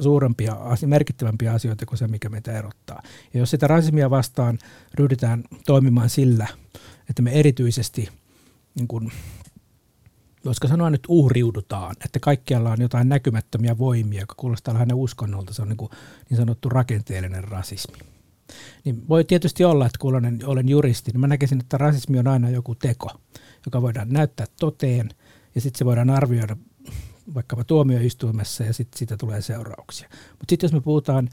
suurempia, 0.00 0.56
merkittävämpiä 0.86 1.52
asioita 1.52 1.86
kuin 1.86 1.98
se, 1.98 2.08
mikä 2.08 2.28
meitä 2.28 2.58
erottaa. 2.58 3.02
Ja 3.34 3.40
jos 3.40 3.50
sitä 3.50 3.66
rasismia 3.66 4.10
vastaan 4.10 4.58
ryhdytään 4.94 5.44
toimimaan 5.66 6.10
sillä, 6.10 6.46
että 7.10 7.22
me 7.22 7.30
erityisesti, 7.30 8.08
niin 8.74 8.88
kuin, 8.88 9.12
voisiko 10.44 10.68
sanoa 10.68 10.90
nyt 10.90 11.02
uhriudutaan, 11.08 11.96
että 12.04 12.20
kaikkialla 12.20 12.70
on 12.70 12.80
jotain 12.80 13.08
näkymättömiä 13.08 13.78
voimia, 13.78 14.20
joka 14.20 14.34
kuulostaa 14.36 14.74
lähinnä 14.74 14.94
uskonnolta, 14.94 15.54
se 15.54 15.62
on 15.62 15.68
niin, 15.68 15.76
kuin, 15.76 15.90
niin 16.30 16.36
sanottu 16.38 16.68
rakenteellinen 16.68 17.44
rasismi. 17.44 17.98
Niin 18.84 19.08
voi 19.08 19.24
tietysti 19.24 19.64
olla, 19.64 19.86
että 19.86 19.98
kun 19.98 20.14
olen, 20.14 20.38
olen 20.44 20.68
juristi, 20.68 21.10
niin 21.10 21.20
mä 21.20 21.26
näkisin, 21.26 21.60
että 21.60 21.78
rasismi 21.78 22.18
on 22.18 22.28
aina 22.28 22.50
joku 22.50 22.74
teko, 22.74 23.10
joka 23.66 23.82
voidaan 23.82 24.08
näyttää 24.08 24.46
toteen, 24.60 25.08
ja 25.54 25.60
sitten 25.60 25.78
se 25.78 25.84
voidaan 25.84 26.10
arvioida 26.10 26.56
vaikkapa 27.34 27.64
tuomioistuimessa 27.64 28.64
ja 28.64 28.72
sitten 28.72 28.98
siitä 28.98 29.16
tulee 29.16 29.42
seurauksia. 29.42 30.08
Mutta 30.30 30.46
sitten 30.48 30.66
jos 30.66 30.72
me 30.72 30.80
puhutaan 30.80 31.28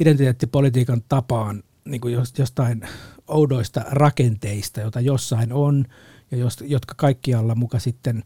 identiteettipolitiikan 0.00 1.02
tapaan 1.08 1.62
niin 1.84 2.00
kuin 2.00 2.14
jostain 2.38 2.88
oudoista 3.28 3.84
rakenteista, 3.90 4.80
joita 4.80 5.00
jossain 5.00 5.52
on 5.52 5.84
ja 6.30 6.38
jotka 6.62 6.94
kaikkialla 6.96 7.54
muka 7.54 7.78
sitten 7.78 8.24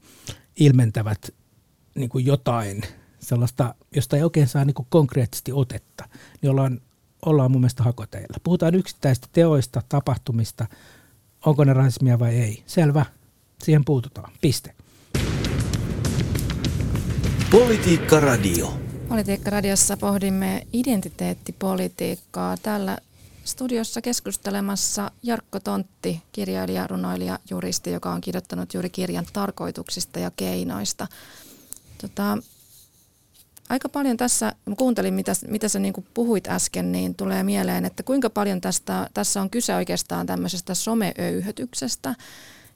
ilmentävät 0.57 1.35
niin 1.95 2.09
kuin 2.09 2.27
jotain 2.27 2.83
sellaista, 3.21 3.75
josta 3.97 4.17
ei 4.17 4.23
oikein 4.23 4.49
saa 4.49 4.65
niin 4.65 4.75
kuin 4.75 4.87
konkreettisesti 4.91 5.53
otetta, 5.53 6.09
niin 6.43 6.51
ollaan, 6.51 6.81
ollaan 7.27 7.51
mun 7.51 7.61
mielestä 7.61 7.83
hakoteilla. 7.83 8.37
Puhutaan 8.43 8.75
yksittäistä 8.75 9.27
teoista, 9.33 9.83
tapahtumista, 9.89 10.67
onko 11.47 11.65
ne 11.65 11.73
rasismia 11.73 12.19
vai 12.19 12.35
ei. 12.35 12.63
Selvä, 12.67 13.07
siihen 13.63 13.85
puututaan. 13.85 14.33
Piste. 14.41 14.75
Politiikka 17.53 18.21
Radio. 18.21 18.75
Politiikka 19.09 19.51
Radiossa 19.51 19.97
pohdimme 19.97 20.67
identiteettipolitiikkaa. 20.73 22.57
Tällä 22.57 22.99
studiossa 23.45 24.01
keskustelemassa 24.01 25.11
Jarkko 25.23 25.61
Tontti, 25.61 26.23
kirjailija, 26.33 26.87
runoilija, 26.87 27.39
juristi, 27.51 27.91
joka 27.91 28.13
on 28.13 28.21
kirjoittanut 28.21 28.75
juuri 28.75 28.91
kirjan 28.91 29.27
tarkoituksista 29.33 30.19
ja 30.19 30.31
keinoista. 30.37 31.07
Tota, 32.01 32.39
aika 33.69 33.89
paljon 33.89 34.17
tässä, 34.17 34.55
kun 34.65 34.77
kuuntelin 34.77 35.15
mitä, 35.15 35.33
mitä 35.49 35.69
sä 35.69 35.79
niin 35.79 35.95
puhuit 36.15 36.49
äsken, 36.49 36.93
niin 36.93 37.15
tulee 37.15 37.43
mieleen, 37.43 37.85
että 37.85 38.03
kuinka 38.03 38.31
paljon 38.31 38.61
tästä, 38.61 39.11
tässä 39.15 39.41
on 39.41 39.51
kyse 39.51 39.75
oikeastaan 39.75 40.27
tämmöisestä 40.27 40.75
someöyhötyksestä, 40.75 42.15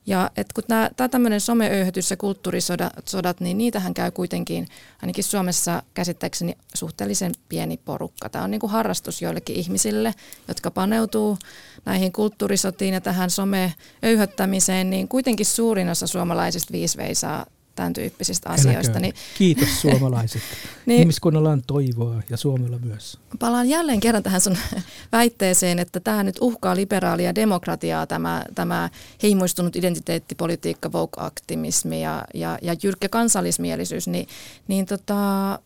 ja 0.07 0.31
et 0.37 0.53
kun 0.53 0.65
tämä 0.67 1.09
tämmöinen 1.11 1.41
someöyhötys 1.41 2.11
ja 2.11 2.17
kulttuurisodat, 2.17 3.41
niin 3.41 3.59
niitähän 3.59 3.95
käy 3.95 4.11
kuitenkin 4.11 4.69
ainakin 5.03 5.25
Suomessa 5.25 5.83
käsittääkseni 5.95 6.57
suhteellisen 6.75 7.33
pieni 7.49 7.77
porukka. 7.77 8.29
Tämä 8.29 8.45
on 8.45 8.51
niin 8.51 8.61
kuin 8.61 8.71
harrastus 8.71 9.23
joillekin 9.23 9.57
ihmisille, 9.57 10.15
jotka 10.49 10.71
paneutuu 10.71 11.39
näihin 11.85 12.13
kulttuurisotiin 12.13 12.95
ja 12.95 13.01
tähän 13.01 13.31
someöyhöttämiseen, 13.31 14.91
niin 14.91 15.09
kuitenkin 15.09 15.47
suurin 15.47 15.89
osa 15.89 16.07
suomalaisista 16.07 16.73
viisveisaa 16.73 17.47
tämän 17.77 17.93
tyyppisistä 17.93 18.51
asioista. 18.51 19.01
Niin, 19.01 19.15
Kiitos 19.39 19.69
suomalaiset. 19.83 20.43
niin, 20.87 21.01
Ihmiskunnalla 21.01 21.51
on 21.51 21.63
toivoa 21.67 22.23
ja 22.31 22.37
Suomella 22.37 22.79
myös. 22.79 23.19
Palaan 23.39 23.69
jälleen 23.69 24.01
kerran 24.01 24.23
tähän 24.23 24.41
sun 24.41 24.57
väitteeseen, 25.13 25.79
että 25.79 26.01
tämä 26.01 26.23
nyt 26.23 26.37
uhkaa 26.41 26.77
liberaalia 26.77 27.35
demokratiaa, 27.35 28.07
tämä, 28.07 28.45
tämä 28.55 28.91
heimoistunut 29.23 29.77
identiteettipolitiikka, 29.77 30.89
woke-aktivismi 30.89 32.03
ja, 32.03 32.25
ja, 32.35 32.59
ja 32.63 32.77
jyrkkä 32.83 33.09
kansallismielisyys, 33.09 34.09
niin, 34.09 34.27
niin 34.69 34.87
tota, 34.87 35.59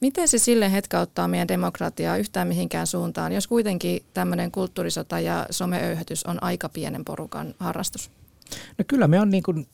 miten 0.00 0.28
se 0.28 0.38
sille 0.38 0.72
hetkauttaa 0.72 1.28
meidän 1.28 1.48
demokratiaa 1.48 2.16
yhtään 2.16 2.48
mihinkään 2.48 2.86
suuntaan, 2.86 3.32
jos 3.32 3.46
kuitenkin 3.46 4.02
tämmöinen 4.14 4.50
kulttuurisota 4.50 5.20
ja 5.20 5.46
someöyhätys 5.50 6.24
on 6.26 6.42
aika 6.42 6.68
pienen 6.68 7.04
porukan 7.04 7.54
harrastus? 7.58 8.10
No 8.78 8.84
kyllä 8.88 9.08
me 9.08 9.20
on 9.20 9.30
niin 9.30 9.42
kuin 9.42 9.66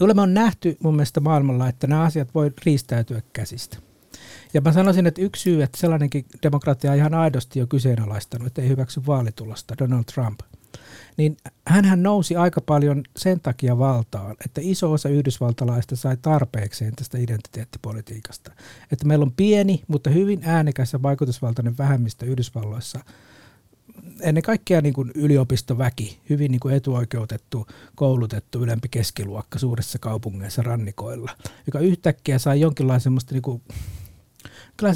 olemme 0.00 0.22
on 0.22 0.34
nähty 0.34 0.76
mun 0.80 0.94
mielestä 0.96 1.20
maailmalla, 1.20 1.68
että 1.68 1.86
nämä 1.86 2.02
asiat 2.02 2.34
voi 2.34 2.52
riistäytyä 2.66 3.22
käsistä. 3.32 3.78
Ja 4.54 4.60
mä 4.60 4.72
sanoisin, 4.72 5.06
että 5.06 5.22
yksi 5.22 5.42
syy, 5.42 5.62
että 5.62 5.78
sellainenkin 5.78 6.24
demokratia 6.42 6.94
ihan 6.94 7.14
aidosti 7.14 7.58
jo 7.58 7.66
kyseenalaistanut, 7.66 8.46
että 8.46 8.62
ei 8.62 8.68
hyväksy 8.68 9.02
vaalitulosta, 9.06 9.74
Donald 9.78 10.04
Trump, 10.14 10.40
niin 11.16 11.36
hän 11.66 12.02
nousi 12.02 12.36
aika 12.36 12.60
paljon 12.60 13.02
sen 13.16 13.40
takia 13.40 13.78
valtaan, 13.78 14.36
että 14.44 14.60
iso 14.64 14.92
osa 14.92 15.08
yhdysvaltalaista 15.08 15.96
sai 15.96 16.16
tarpeekseen 16.22 16.96
tästä 16.96 17.18
identiteettipolitiikasta. 17.18 18.52
Että 18.92 19.06
meillä 19.06 19.22
on 19.22 19.32
pieni, 19.32 19.82
mutta 19.88 20.10
hyvin 20.10 20.40
äänekäs 20.44 20.92
ja 20.92 21.02
vaikutusvaltainen 21.02 21.78
vähemmistö 21.78 22.26
Yhdysvalloissa– 22.26 23.00
ennen 24.20 24.42
kaikkea 24.42 24.80
niin 24.80 24.94
kuin 24.94 25.10
yliopistoväki, 25.14 26.20
hyvin 26.30 26.50
niin 26.50 26.60
kuin 26.60 26.74
etuoikeutettu, 26.74 27.66
koulutettu 27.94 28.62
ylempi 28.62 28.88
keskiluokka 28.88 29.58
suurissa 29.58 29.98
kaupungeissa 29.98 30.62
rannikoilla, 30.62 31.30
joka 31.66 31.78
yhtäkkiä 31.78 32.38
sai 32.38 32.60
jonkinlaisen 32.60 33.02
semmoista 33.02 33.34
niin 33.34 33.42
kuin, 33.42 33.62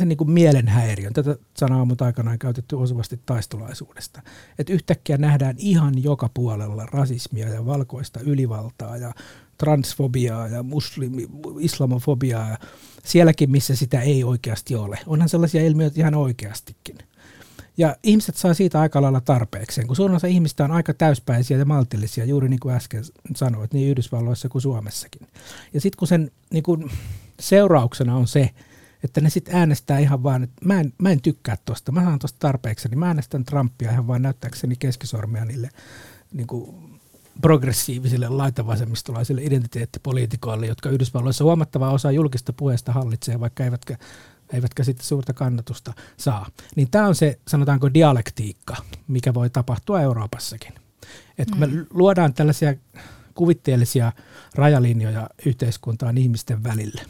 niin 0.05 0.17
kuin 0.17 0.31
mielenhäiriön. 0.31 1.13
Tätä 1.13 1.37
sanaa 1.57 1.83
on 1.83 1.97
aikanaan 2.01 2.39
käytetty 2.39 2.77
osuvasti 2.77 3.21
taistolaisuudesta. 3.27 4.23
Että 4.59 4.73
yhtäkkiä 4.73 5.17
nähdään 5.17 5.55
ihan 5.59 6.03
joka 6.03 6.31
puolella 6.35 6.87
rasismia 6.87 7.49
ja 7.49 7.67
valkoista 7.67 8.21
ylivaltaa 8.21 8.97
ja 8.97 9.13
transfobiaa 9.59 10.49
ja 10.49 10.63
muslimi, 10.63 11.29
islamofobiaa 11.59 12.49
ja 12.49 12.59
sielläkin, 13.05 13.51
missä 13.51 13.77
sitä 13.77 14.01
ei 14.01 14.25
oikeasti 14.25 14.75
ole. 14.75 14.99
Onhan 15.07 15.29
sellaisia 15.29 15.63
ilmiöitä 15.63 16.01
ihan 16.01 16.15
oikeastikin. 16.15 16.99
Ja 17.77 17.97
ihmiset 18.03 18.37
saa 18.37 18.55
siitä 18.55 18.81
aika 18.81 19.03
lailla 19.03 19.21
tarpeekseen, 19.21 19.87
kun 19.87 19.97
suurin 19.97 20.17
osa 20.17 20.27
ihmistä 20.27 20.65
on 20.65 20.71
aika 20.71 20.95
täyspäisiä 20.95 21.59
ja 21.59 21.65
maltillisia, 21.65 22.25
juuri 22.25 22.49
niin 22.49 22.61
kuin 22.61 22.75
äsken 22.75 23.05
sanoit, 23.37 23.73
niin 23.73 23.91
Yhdysvalloissa 23.91 24.49
kuin 24.49 24.63
Suomessakin. 24.63 25.29
Ja 25.75 25.81
sitten 25.81 25.99
kun 25.99 26.09
sen 26.09 26.31
niin 26.51 26.63
kuin 26.63 26.91
seurauksena 27.41 28.17
on 28.17 28.27
se, 28.27 28.51
että 29.05 29.21
ne 29.21 29.31
sitten 29.31 29.55
äänestää 29.55 29.99
ihan 29.99 30.23
vaan, 30.23 30.43
että 30.43 30.65
mä 30.65 30.81
en, 30.81 30.93
mä 30.99 31.11
en 31.11 31.23
tykkää 31.23 31.57
tosta, 31.65 31.93
mä 31.93 32.05
saan 32.05 32.19
tosta 32.19 32.39
tarpeeksi, 32.39 32.89
niin 32.89 32.99
mä 32.99 33.07
äänestän 33.07 33.45
Trumpia 33.45 33.91
ihan 33.91 34.07
vaan 34.07 34.23
näyttääkseni 34.23 34.77
keskisormia 34.79 35.45
niille 35.45 35.69
niin 36.33 36.47
kuin 36.47 36.93
progressiivisille 37.41 38.29
laitavasemmistolaisille 38.29 39.43
identiteettipoliitikoille, 39.43 40.67
jotka 40.67 40.91
Yhdysvalloissa 40.91 41.45
huomattava 41.45 41.91
osa 41.91 42.11
julkista 42.11 42.53
puheesta 42.53 42.93
hallitsee, 42.93 43.41
vaikka 43.41 43.65
eivätkä 43.65 43.97
eivätkä 44.53 44.85
sitten 44.85 45.07
suurta 45.07 45.33
kannatusta 45.33 45.93
saa. 46.17 46.47
Niin 46.77 46.91
tämä 46.91 47.07
on 47.07 47.15
se, 47.15 47.39
sanotaanko, 47.49 47.95
dialektiikka, 47.95 48.77
mikä 49.09 49.35
voi 49.35 49.51
tapahtua 49.51 50.01
Euroopassakin. 50.01 50.73
Että 51.39 51.57
kun 51.57 51.69
mm. 51.69 51.77
me 51.77 51.87
luodaan 51.91 52.35
tällaisia 52.35 52.75
kuvitteellisia 53.35 54.13
rajalinjoja 54.55 55.31
yhteiskuntaan 55.47 56.19
ihmisten 56.19 56.65
välille, 56.65 57.03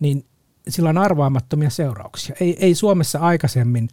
niin 0.00 0.26
sillä 0.68 0.88
on 0.88 0.98
arvaamattomia 0.98 1.70
seurauksia. 1.70 2.36
Ei, 2.40 2.56
ei 2.60 2.74
Suomessa 2.74 3.18
aikaisemmin 3.18 3.88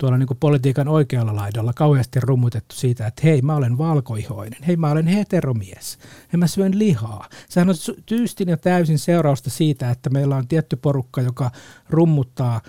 tuolla 0.00 0.18
niin 0.18 0.28
politiikan 0.40 0.88
oikealla 0.88 1.36
laidalla 1.36 1.72
kauheasti 1.72 2.20
rummutettu 2.20 2.74
siitä, 2.74 3.06
että 3.06 3.22
hei 3.24 3.42
mä 3.42 3.56
olen 3.56 3.78
valkoihoinen, 3.78 4.62
hei 4.62 4.76
mä 4.76 4.90
olen 4.90 5.06
heteromies, 5.06 5.98
hei 6.32 6.38
mä 6.38 6.46
syön 6.46 6.78
lihaa. 6.78 7.28
Sehän 7.48 7.68
on 7.68 7.74
tyystin 8.06 8.48
ja 8.48 8.56
täysin 8.56 8.98
seurausta 8.98 9.50
siitä, 9.50 9.90
että 9.90 10.10
meillä 10.10 10.36
on 10.36 10.48
tietty 10.48 10.76
porukka, 10.76 11.20
joka 11.20 11.50
rummuttaa 11.90 12.60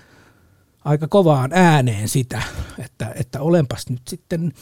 aika 0.84 1.08
kovaan 1.08 1.50
ääneen 1.54 2.08
sitä, 2.08 2.42
että, 2.78 3.12
että 3.14 3.40
olenpas 3.40 3.90
nyt 3.90 4.02
sitten 4.08 4.52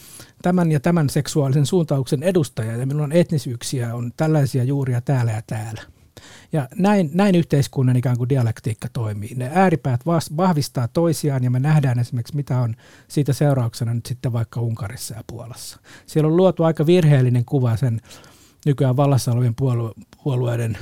tämän 0.41 0.71
ja 0.71 0.79
tämän 0.79 1.09
seksuaalisen 1.09 1.65
suuntauksen 1.65 2.23
edustaja 2.23 2.75
ja 2.75 2.85
minulla 2.85 3.03
on 3.03 3.11
etnisyyksiä, 3.11 3.95
on 3.95 4.11
tällaisia 4.17 4.63
juuria 4.63 5.01
täällä 5.01 5.31
ja 5.31 5.41
täällä. 5.47 5.81
Ja 6.51 6.67
näin, 6.75 7.09
näin 7.13 7.35
yhteiskunnan 7.35 7.95
ikään 7.95 8.17
kuin 8.17 8.29
dialektiikka 8.29 8.87
toimii. 8.93 9.35
Ne 9.35 9.51
ääripäät 9.53 10.01
vahvistaa 10.37 10.87
toisiaan 10.87 11.43
ja 11.43 11.51
me 11.51 11.59
nähdään 11.59 11.99
esimerkiksi, 11.99 12.35
mitä 12.35 12.59
on 12.59 12.75
siitä 13.07 13.33
seurauksena 13.33 13.93
nyt 13.93 14.05
sitten 14.05 14.33
vaikka 14.33 14.61
Unkarissa 14.61 15.15
ja 15.15 15.23
Puolassa. 15.27 15.79
Siellä 16.05 16.27
on 16.27 16.37
luotu 16.37 16.63
aika 16.63 16.85
virheellinen 16.85 17.45
kuva 17.45 17.77
sen 17.77 18.01
nykyään 18.65 18.97
vallassa 18.97 19.31
olevien 19.31 19.55
puolue- 19.55 19.93
puolueiden 20.23 20.77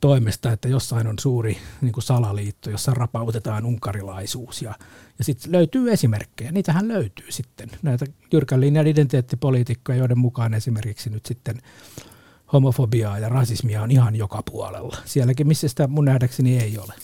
toimesta, 0.00 0.52
että 0.52 0.68
jossain 0.68 1.06
on 1.06 1.18
suuri 1.18 1.56
niin 1.80 1.92
kuin 1.92 2.04
salaliitto, 2.04 2.70
jossa 2.70 2.94
rapautetaan 2.94 3.64
unkarilaisuus. 3.64 4.62
Ja, 4.62 4.74
ja 5.18 5.24
sitten 5.24 5.52
löytyy 5.52 5.92
esimerkkejä. 5.92 6.52
Niitähän 6.52 6.88
löytyy 6.88 7.26
sitten. 7.28 7.70
Näitä 7.82 8.06
jyrkän 8.32 8.60
linjan 8.60 8.86
identiteettipoliitikkoja, 8.86 9.98
joiden 9.98 10.18
mukaan 10.18 10.54
esimerkiksi 10.54 11.10
nyt 11.10 11.26
sitten 11.26 11.58
homofobiaa 12.52 13.18
ja 13.18 13.28
rasismia 13.28 13.82
on 13.82 13.90
ihan 13.90 14.16
joka 14.16 14.42
puolella. 14.50 14.96
Sielläkin, 15.04 15.48
missä 15.48 15.68
sitä 15.68 15.86
mun 15.86 16.04
nähdäkseni 16.04 16.58
ei 16.58 16.78
ole. 16.78 16.94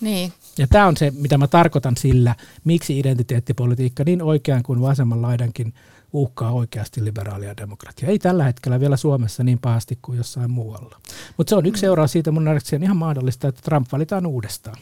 Niin. 0.00 0.32
Ja 0.58 0.66
tämä 0.66 0.86
on 0.86 0.96
se, 0.96 1.12
mitä 1.16 1.38
mä 1.38 1.46
tarkoitan 1.46 1.96
sillä, 1.96 2.34
miksi 2.64 2.98
identiteettipolitiikka 2.98 4.02
niin 4.06 4.22
oikean 4.22 4.62
kuin 4.62 4.80
vasemman 4.80 5.22
laidankin 5.22 5.74
uhkaa 6.12 6.50
oikeasti 6.50 7.04
liberaalia 7.04 7.56
demokratiaa. 7.56 8.10
Ei 8.10 8.18
tällä 8.18 8.44
hetkellä 8.44 8.80
vielä 8.80 8.96
Suomessa 8.96 9.44
niin 9.44 9.58
pahasti 9.58 9.98
kuin 10.02 10.18
jossain 10.18 10.50
muualla. 10.50 11.00
Mutta 11.36 11.50
se 11.50 11.56
on 11.56 11.66
yksi 11.66 11.80
mm. 11.80 11.86
seuraus 11.86 12.12
siitä 12.12 12.30
mun 12.30 12.44
nähdäkseni 12.44 12.84
ihan 12.84 12.96
mahdollista, 12.96 13.48
että 13.48 13.62
Trump 13.62 13.88
valitaan 13.92 14.26
uudestaan. 14.26 14.76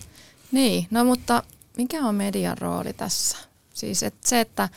Niin, 0.52 0.86
no 0.90 1.04
mutta 1.04 1.42
mikä 1.76 2.06
on 2.06 2.14
median 2.14 2.58
rooli 2.58 2.92
tässä? 2.92 3.36
Siis 3.74 4.02
et 4.02 4.14
se, 4.24 4.40
että 4.40 4.68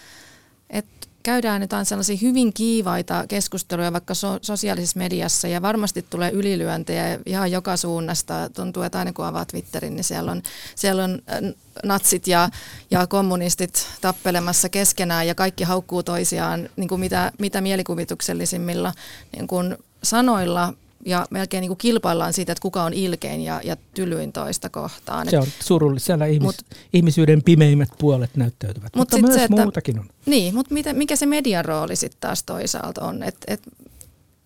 et 0.70 0.86
käydään 1.28 1.62
jotain 1.62 1.86
sellaisia 1.86 2.18
hyvin 2.22 2.54
kiivaita 2.54 3.26
keskusteluja 3.28 3.94
vaikka 3.94 4.14
so- 4.14 4.40
sosiaalisessa 4.42 5.00
mediassa 5.00 5.48
ja 5.48 5.62
varmasti 5.62 6.06
tulee 6.10 6.32
ylilyöntejä 6.32 7.20
ihan 7.26 7.52
joka 7.52 7.78
suunnasta. 7.78 8.50
Tuntuu, 8.50 8.84
että 8.84 9.00
aina 9.00 9.14
kun 9.14 9.26
avaa 9.26 9.46
Twitterin, 9.46 9.96
niin 9.96 10.04
siellä 10.04 10.32
on, 10.32 10.42
siellä 10.76 11.04
on 11.04 11.22
äh, 11.30 11.54
natsit 11.84 12.28
ja, 12.28 12.50
ja 12.92 13.08
kommunistit 13.08 13.88
tappelemassa 14.02 14.70
keskenään 14.70 15.28
ja 15.28 15.36
kaikki 15.36 15.64
haukkuu 15.64 16.04
toisiaan 16.04 16.70
niin 16.76 16.88
kuin 16.88 17.00
mitä, 17.00 17.32
mitä 17.40 17.62
mielikuvituksellisimmilla 17.62 18.94
niin 19.32 19.48
kuin 19.48 19.78
sanoilla 20.04 20.74
ja 21.08 21.26
melkein 21.30 21.62
niin 21.62 21.70
kuin 21.70 21.78
kilpaillaan 21.78 22.34
siitä, 22.34 22.52
että 22.52 22.62
kuka 22.62 22.84
on 22.84 22.94
ilkein 22.94 23.42
ja, 23.42 23.62
ja 23.64 23.76
tylyin 23.94 24.34
toista 24.34 24.70
kohtaan. 24.70 25.30
Se 25.30 25.38
on 25.38 25.48
surullista. 25.60 26.06
Siellä 26.06 26.26
ihmis, 26.26 26.46
mut, 26.46 26.56
ihmisyyden 26.94 27.44
pimeimmät 27.44 27.90
puolet 28.00 28.36
näyttäytyvät, 28.36 28.96
mut 28.96 29.02
mutta 29.02 29.18
myös 29.22 29.36
se, 29.36 29.44
että, 29.44 29.62
muutakin 29.62 30.00
on. 30.00 30.10
Niin, 30.26 30.56
mutta 30.56 30.74
mitä, 30.74 30.94
mikä 30.94 31.16
se 31.16 31.26
median 31.26 31.66
rooli 31.66 31.96
sitten 31.96 32.22
taas 32.22 32.44
toisaalta 32.44 33.02
on? 33.02 33.24
Et, 33.24 33.36
et, 33.48 33.62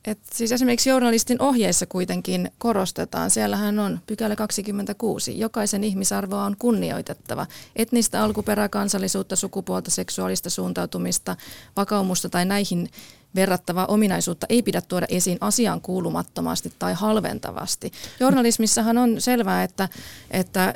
et 0.06 0.20
siis 0.34 0.52
esimerkiksi 0.52 0.90
journalistin 0.90 1.42
ohjeissa 1.42 1.86
kuitenkin 1.86 2.52
korostetaan, 2.58 3.30
siellähän 3.30 3.80
on 3.80 4.00
pykälä 4.08 4.36
26, 4.36 5.40
jokaisen 5.40 5.84
ihmisarvoa 5.84 6.46
on 6.46 6.56
kunnioitettava. 6.60 7.48
Etnistä 7.76 8.24
alkuperää, 8.24 8.70
kansallisuutta, 8.70 9.36
sukupuolta, 9.36 9.92
seksuaalista 9.92 10.50
suuntautumista, 10.50 11.36
vakaumusta 11.78 12.30
tai 12.30 12.46
näihin 12.46 12.90
verrattavaa 13.36 13.86
ominaisuutta 13.86 14.46
ei 14.50 14.62
pidä 14.62 14.82
tuoda 14.82 15.06
esiin 15.10 15.38
asiaan 15.42 15.82
kuulumattomasti 15.82 16.74
tai 16.80 16.94
halventavasti. 16.94 17.92
Journalismissahan 18.20 18.98
on 18.98 19.22
selvää, 19.22 19.64
että, 19.64 19.90
että 20.32 20.74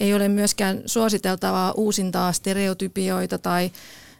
ei 0.00 0.14
ole 0.14 0.28
myöskään 0.28 0.82
suositeltavaa 0.86 1.72
uusintaa 1.72 2.32
stereotypioita, 2.32 3.38
tai, 3.38 3.70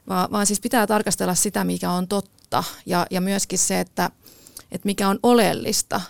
vaan, 0.08 0.30
vaan 0.32 0.46
siis 0.46 0.60
pitää 0.60 0.86
tarkastella 0.86 1.34
sitä, 1.34 1.64
mikä 1.64 1.90
on 1.90 2.08
totta 2.08 2.64
ja, 2.86 3.06
ja 3.10 3.20
myöskin 3.20 3.58
se, 3.58 3.80
että, 3.80 4.10
että 4.72 4.86
mikä 4.86 5.08
on 5.08 5.18
oleellista, 5.22 6.00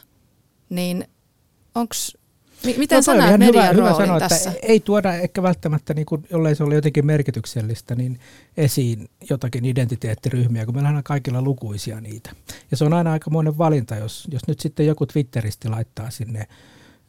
niin 0.69 1.09
onko 1.75 1.95
Miten 2.65 2.97
no, 2.97 3.03
sä 3.03 3.15
näet 3.15 3.39
median 3.39 3.77
hyvä, 3.77 3.87
hyvä 3.87 3.97
sanoa, 3.97 4.19
tässä? 4.19 4.51
Että 4.51 4.67
ei 4.67 4.81
tuoda 4.81 5.15
ehkä 5.15 5.43
välttämättä, 5.43 5.95
niin 5.95 6.07
kuin, 6.07 6.27
jollei 6.31 6.55
se 6.55 6.65
ole 6.65 6.75
jotenkin 6.75 7.07
merkityksellistä, 7.07 7.95
niin 7.95 8.21
esiin 8.57 9.09
jotakin 9.31 9.65
identiteettiryhmiä, 9.65 10.65
kun 10.65 10.75
meillä 10.75 10.89
on 10.91 11.03
kaikilla 11.05 11.43
lukuisia 11.43 12.01
niitä. 12.01 12.31
Ja 12.71 12.77
se 12.77 12.85
on 12.85 12.93
aina 12.93 13.13
aika 13.13 13.31
monen 13.31 13.59
valinta, 13.59 13.97
jos, 13.97 14.29
jos 14.33 14.49
nyt 14.49 14.61
sitten 14.61 14.87
joku 14.87 15.07
Twitteristi 15.07 15.69
laittaa 15.69 16.11
sinne, 16.11 16.47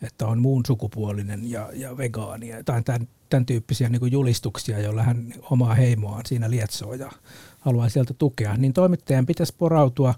että 0.02 0.28
on 0.28 0.40
muun 0.40 0.66
sukupuolinen 0.68 1.52
ja, 1.52 1.70
ja 1.74 1.98
vegaani 1.98 2.50
tai 2.66 2.84
tämän, 2.84 3.08
tämän 3.30 3.46
tyyppisiä 3.46 3.90
niin 3.90 4.00
kuin 4.00 4.12
julistuksia, 4.12 4.80
joilla 4.80 5.04
hän 5.04 5.34
omaa 5.52 5.74
heimoaan 5.74 6.26
siinä 6.26 6.50
lietsoo 6.50 6.94
ja 6.94 7.12
haluaa 7.60 7.90
sieltä 7.90 8.14
tukea, 8.14 8.58
niin 8.58 8.74
toimittajan 8.74 9.26
pitäisi 9.26 9.56
porautua 9.58 10.14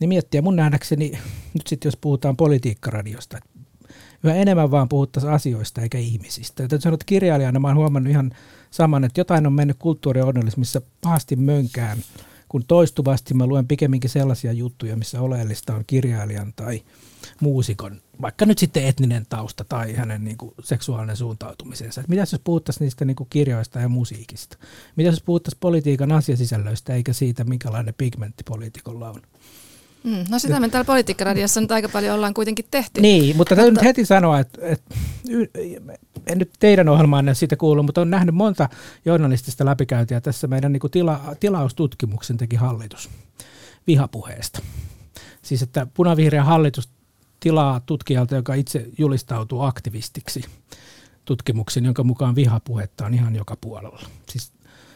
niin 0.00 0.08
miettiä 0.08 0.42
mun 0.42 0.56
nähdäkseni, 0.56 1.12
nyt 1.54 1.66
sitten 1.66 1.88
jos 1.88 1.96
puhutaan 1.96 2.36
politiikkaradiosta, 2.36 3.36
että 3.36 3.50
yhä 4.24 4.34
enemmän 4.34 4.70
vaan 4.70 4.88
puhuttaisiin 4.88 5.32
asioista 5.32 5.82
eikä 5.82 5.98
ihmisistä. 5.98 6.62
Ja 6.62 6.68
sanoa, 6.80 6.94
että 6.94 7.06
kirjailijana 7.06 7.60
mä 7.60 7.68
oon 7.68 7.76
huomannut 7.76 8.10
ihan 8.10 8.32
saman, 8.70 9.04
että 9.04 9.20
jotain 9.20 9.46
on 9.46 9.52
mennyt 9.52 9.76
kulttuurionnellismissa 9.78 10.80
pahasti 11.00 11.36
mönkään, 11.36 11.98
kun 12.48 12.64
toistuvasti 12.68 13.34
mä 13.34 13.46
luen 13.46 13.68
pikemminkin 13.68 14.10
sellaisia 14.10 14.52
juttuja, 14.52 14.96
missä 14.96 15.20
oleellista 15.20 15.74
on 15.74 15.84
kirjailijan 15.86 16.52
tai 16.56 16.82
muusikon, 17.40 18.00
vaikka 18.22 18.46
nyt 18.46 18.58
sitten 18.58 18.86
etninen 18.86 19.26
tausta 19.28 19.64
tai 19.64 19.92
hänen 19.94 20.24
niin 20.24 20.36
kuin, 20.36 20.54
seksuaalinen 20.64 21.16
suuntautumisensa. 21.16 22.02
mitä 22.08 22.22
jos 22.22 22.40
puhuttaisiin 22.44 22.84
niistä 22.86 23.04
niin 23.04 23.16
kuin, 23.16 23.30
kirjoista 23.30 23.80
ja 23.80 23.88
musiikista? 23.88 24.58
Mitä 24.96 25.10
jos 25.10 25.22
puhuttaisiin 25.22 25.60
politiikan 25.60 26.12
asiasisällöistä 26.12 26.94
eikä 26.94 27.12
siitä, 27.12 27.44
minkälainen 27.44 27.94
pigmentti 27.98 28.44
poliitikolla 28.44 29.10
on? 29.10 29.22
Mm, 30.04 30.24
no 30.30 30.38
sitä 30.38 30.60
me 30.60 30.68
täällä 30.68 30.86
Politiikkaradiossa 30.86 31.60
nyt 31.60 31.72
aika 31.72 31.88
paljon 31.88 32.14
ollaan 32.14 32.34
kuitenkin 32.34 32.64
tehty. 32.70 33.00
Niin, 33.00 33.36
mutta 33.36 33.56
täytyy 33.56 33.70
mutta... 33.70 33.84
nyt 33.84 33.88
heti 33.88 34.04
sanoa, 34.04 34.38
että, 34.38 34.60
että 34.62 34.94
en 36.26 36.38
nyt 36.38 36.50
teidän 36.58 36.88
ohjelmaanne 36.88 37.34
siitä 37.34 37.56
kuulu, 37.56 37.82
mutta 37.82 38.00
on 38.00 38.10
nähnyt 38.10 38.34
monta 38.34 38.68
journalistista 39.04 39.64
läpikäyntiä. 39.64 40.20
Tässä 40.20 40.46
meidän 40.46 40.72
niin 40.72 40.80
kuin 40.80 40.90
tila, 40.90 41.20
tilaustutkimuksen 41.40 42.36
teki 42.36 42.56
hallitus 42.56 43.10
vihapuheesta. 43.86 44.62
Siis 45.42 45.62
että 45.62 45.86
punavihreä 45.94 46.44
hallitus 46.44 46.88
tilaa 47.40 47.80
tutkijalta, 47.80 48.34
joka 48.34 48.54
itse 48.54 48.86
julistautuu 48.98 49.60
aktivistiksi 49.60 50.44
tutkimuksen, 51.24 51.84
jonka 51.84 52.04
mukaan 52.04 52.34
vihapuhetta 52.34 53.06
on 53.06 53.14
ihan 53.14 53.36
joka 53.36 53.56
puolella. 53.60 54.02
Siis 54.28 54.52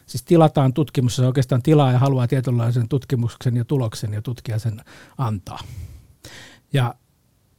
siis 0.07 0.23
tilataan 0.23 0.73
tutkimus, 0.73 1.17
se 1.17 1.27
oikeastaan 1.27 1.63
tilaa 1.63 1.93
ja 1.93 1.99
haluaa 1.99 2.29
tietynlaisen 2.29 2.89
tutkimuksen 2.89 3.57
ja 3.57 3.65
tuloksen 3.65 4.13
ja 4.13 4.23
tutkija 4.23 4.59
sen 4.59 4.81
antaa. 5.19 5.59
Ja 6.73 6.95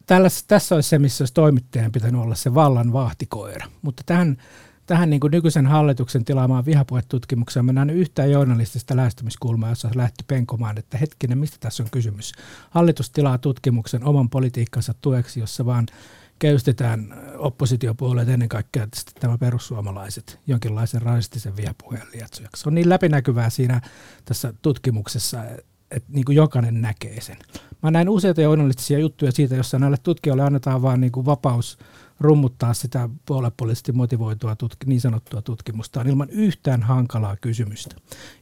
tällaisessa, 0.05 0.45
tässä 0.47 0.75
olisi 0.75 0.89
se, 0.89 0.99
missä 0.99 1.21
olisi 1.21 1.33
toimittajan 1.33 1.91
pitänyt 1.91 2.21
olla 2.21 2.35
se 2.35 2.53
vallan 2.53 2.93
vahtikoira. 2.93 3.67
Mutta 3.81 4.03
tähän, 4.05 4.37
tähän 4.85 5.09
niin 5.09 5.19
kuin 5.19 5.31
nykyisen 5.31 5.67
hallituksen 5.67 6.25
tilaamaan 6.25 6.65
vihapuhetutkimukseen 6.65 7.65
mennään 7.65 7.89
yhtään 7.89 8.31
journalistista 8.31 8.95
lähestymiskulmaa, 8.95 9.69
jossa 9.69 9.89
lähti 9.95 10.23
penkomaan, 10.27 10.77
että 10.77 10.97
hetkinen, 10.97 11.37
mistä 11.37 11.57
tässä 11.59 11.83
on 11.83 11.89
kysymys. 11.91 12.31
Hallitus 12.69 13.09
tilaa 13.09 13.37
tutkimuksen 13.37 14.03
oman 14.03 14.29
politiikkansa 14.29 14.93
tueksi, 15.01 15.39
jossa 15.39 15.65
vaan 15.65 15.85
käystetään 16.39 17.23
oppositiopuolueet 17.37 18.29
ennen 18.29 18.49
kaikkea 18.49 18.87
tämä 19.19 19.37
perussuomalaiset 19.37 20.39
jonkinlaisen 20.47 21.01
rasistisen 21.01 21.57
vihapuheen 21.57 22.07
lietsojaksi. 22.13 22.61
Se 22.61 22.69
on 22.69 22.75
niin 22.75 22.89
läpinäkyvää 22.89 23.49
siinä 23.49 23.81
tässä 24.25 24.53
tutkimuksessa, 24.61 25.43
että 25.91 26.09
niin 26.09 26.25
kuin 26.25 26.35
jokainen 26.35 26.81
näkee 26.81 27.21
sen. 27.21 27.37
Mä 27.83 27.91
näin 27.91 28.09
useita 28.09 28.41
journalistisia 28.41 28.99
juttuja 28.99 29.31
siitä, 29.31 29.55
jossa 29.55 29.79
näille 29.79 29.97
tutkijoille 30.03 30.43
annetaan 30.43 30.81
vain 30.81 31.01
niin 31.01 31.11
kuin 31.11 31.25
vapaus 31.25 31.77
rummuttaa 32.19 32.73
sitä 32.73 33.09
puolepoliittisesti 33.25 33.91
motivoitua 33.91 34.55
tutki, 34.55 34.85
niin 34.85 35.01
sanottua 35.01 35.41
tutkimusta 35.41 36.01
ilman 36.01 36.29
yhtään 36.29 36.83
hankalaa 36.83 37.35
kysymystä. 37.35 37.95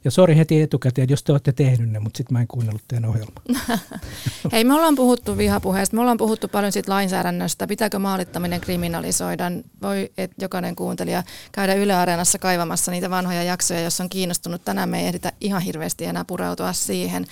Ja 0.03 0.12
sori 0.12 0.38
heti 0.38 0.62
etukäteen, 0.62 1.10
jos 1.10 1.23
te 1.23 1.31
olette 1.31 1.51
tehnyt 1.51 1.89
ne, 1.89 1.99
mutta 1.99 2.17
sitten 2.17 2.34
mä 2.34 2.41
en 2.41 2.47
kuunnellut 2.47 2.81
teidän 2.88 3.10
ohjelmaa. 3.10 3.43
Hei, 4.51 4.63
me 4.63 4.73
ollaan 4.73 4.95
puhuttu 4.95 5.38
vihapuheesta, 5.38 5.95
me 5.95 6.01
ollaan 6.01 6.17
puhuttu 6.17 6.47
paljon 6.47 6.71
siitä 6.71 6.91
lainsäädännöstä, 6.91 7.67
pitääkö 7.67 7.99
maalittaminen 7.99 8.62
kriminalisoida. 8.62 9.51
Voi 9.81 10.12
et 10.17 10.31
jokainen 10.41 10.75
kuuntelija 10.75 11.23
käydä 11.51 11.73
Yle 11.73 11.93
Areenassa 11.93 12.39
kaivamassa 12.39 12.91
niitä 12.91 13.10
vanhoja 13.10 13.43
jaksoja, 13.43 13.81
jos 13.81 14.01
on 14.01 14.10
kiinnostunut. 14.10 14.65
Tänään 14.65 14.89
me 14.89 14.99
ei 14.99 15.07
ehditä 15.07 15.31
ihan 15.41 15.62
hirveästi 15.62 16.05
enää 16.05 16.25
pureutua 16.25 16.73
siihen. 16.73 17.25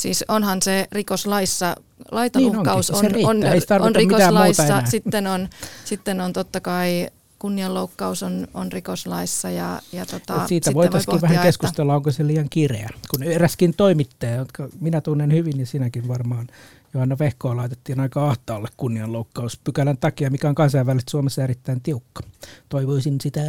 Siis 0.00 0.24
onhan 0.28 0.62
se 0.62 0.88
rikoslaissa, 0.92 1.76
laitaluhkaus 2.10 2.92
niin 2.92 3.26
on, 3.26 3.36
on, 3.36 3.44
on, 3.70 3.82
on 3.82 3.94
rikoslaissa, 3.94 4.82
sitten 4.90 5.26
on, 5.26 5.48
sitten 5.84 6.20
on 6.20 6.32
totta 6.32 6.60
kai 6.60 7.08
kunnianloukkaus 7.38 8.22
on, 8.22 8.48
on 8.54 8.72
rikoslaissa. 8.72 9.50
Ja, 9.50 9.80
ja 9.92 10.06
tota, 10.06 10.46
siitä 10.46 10.74
voitaisiin 10.74 11.20
vähän 11.20 11.34
että... 11.34 11.46
keskustella, 11.46 11.94
onko 11.94 12.10
se 12.10 12.26
liian 12.26 12.48
kireä. 12.50 12.88
Kun 13.10 13.22
eräskin 13.22 13.74
toimittaja, 13.76 14.34
jotka 14.34 14.68
minä 14.80 15.00
tunnen 15.00 15.32
hyvin, 15.32 15.56
niin 15.56 15.66
sinäkin 15.66 16.08
varmaan, 16.08 16.46
Johanna 16.94 17.18
Vehkoa 17.18 17.56
laitettiin 17.56 18.00
aika 18.00 18.28
ahtaalle 18.28 18.68
kunnianloukkauspykälän 18.76 19.98
takia, 19.98 20.30
mikä 20.30 20.48
on 20.48 20.54
kansainvälisesti 20.54 21.10
Suomessa 21.10 21.44
erittäin 21.44 21.80
tiukka. 21.80 22.22
Toivoisin 22.68 23.20
sitä 23.20 23.40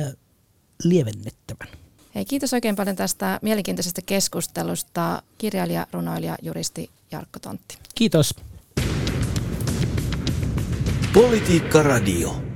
lievennettävän. 0.83 1.80
Hei, 2.15 2.25
kiitos 2.25 2.53
oikein 2.53 2.75
paljon 2.75 2.95
tästä 2.95 3.39
mielenkiintoisesta 3.41 4.01
keskustelusta 4.05 5.21
kirjailija, 5.37 5.87
runoilija, 5.93 6.35
juristi 6.41 6.89
Jarkko 7.11 7.39
Tontti. 7.39 7.77
Kiitos. 7.95 8.35
Politiikka 11.13 11.83
Radio. 11.83 12.50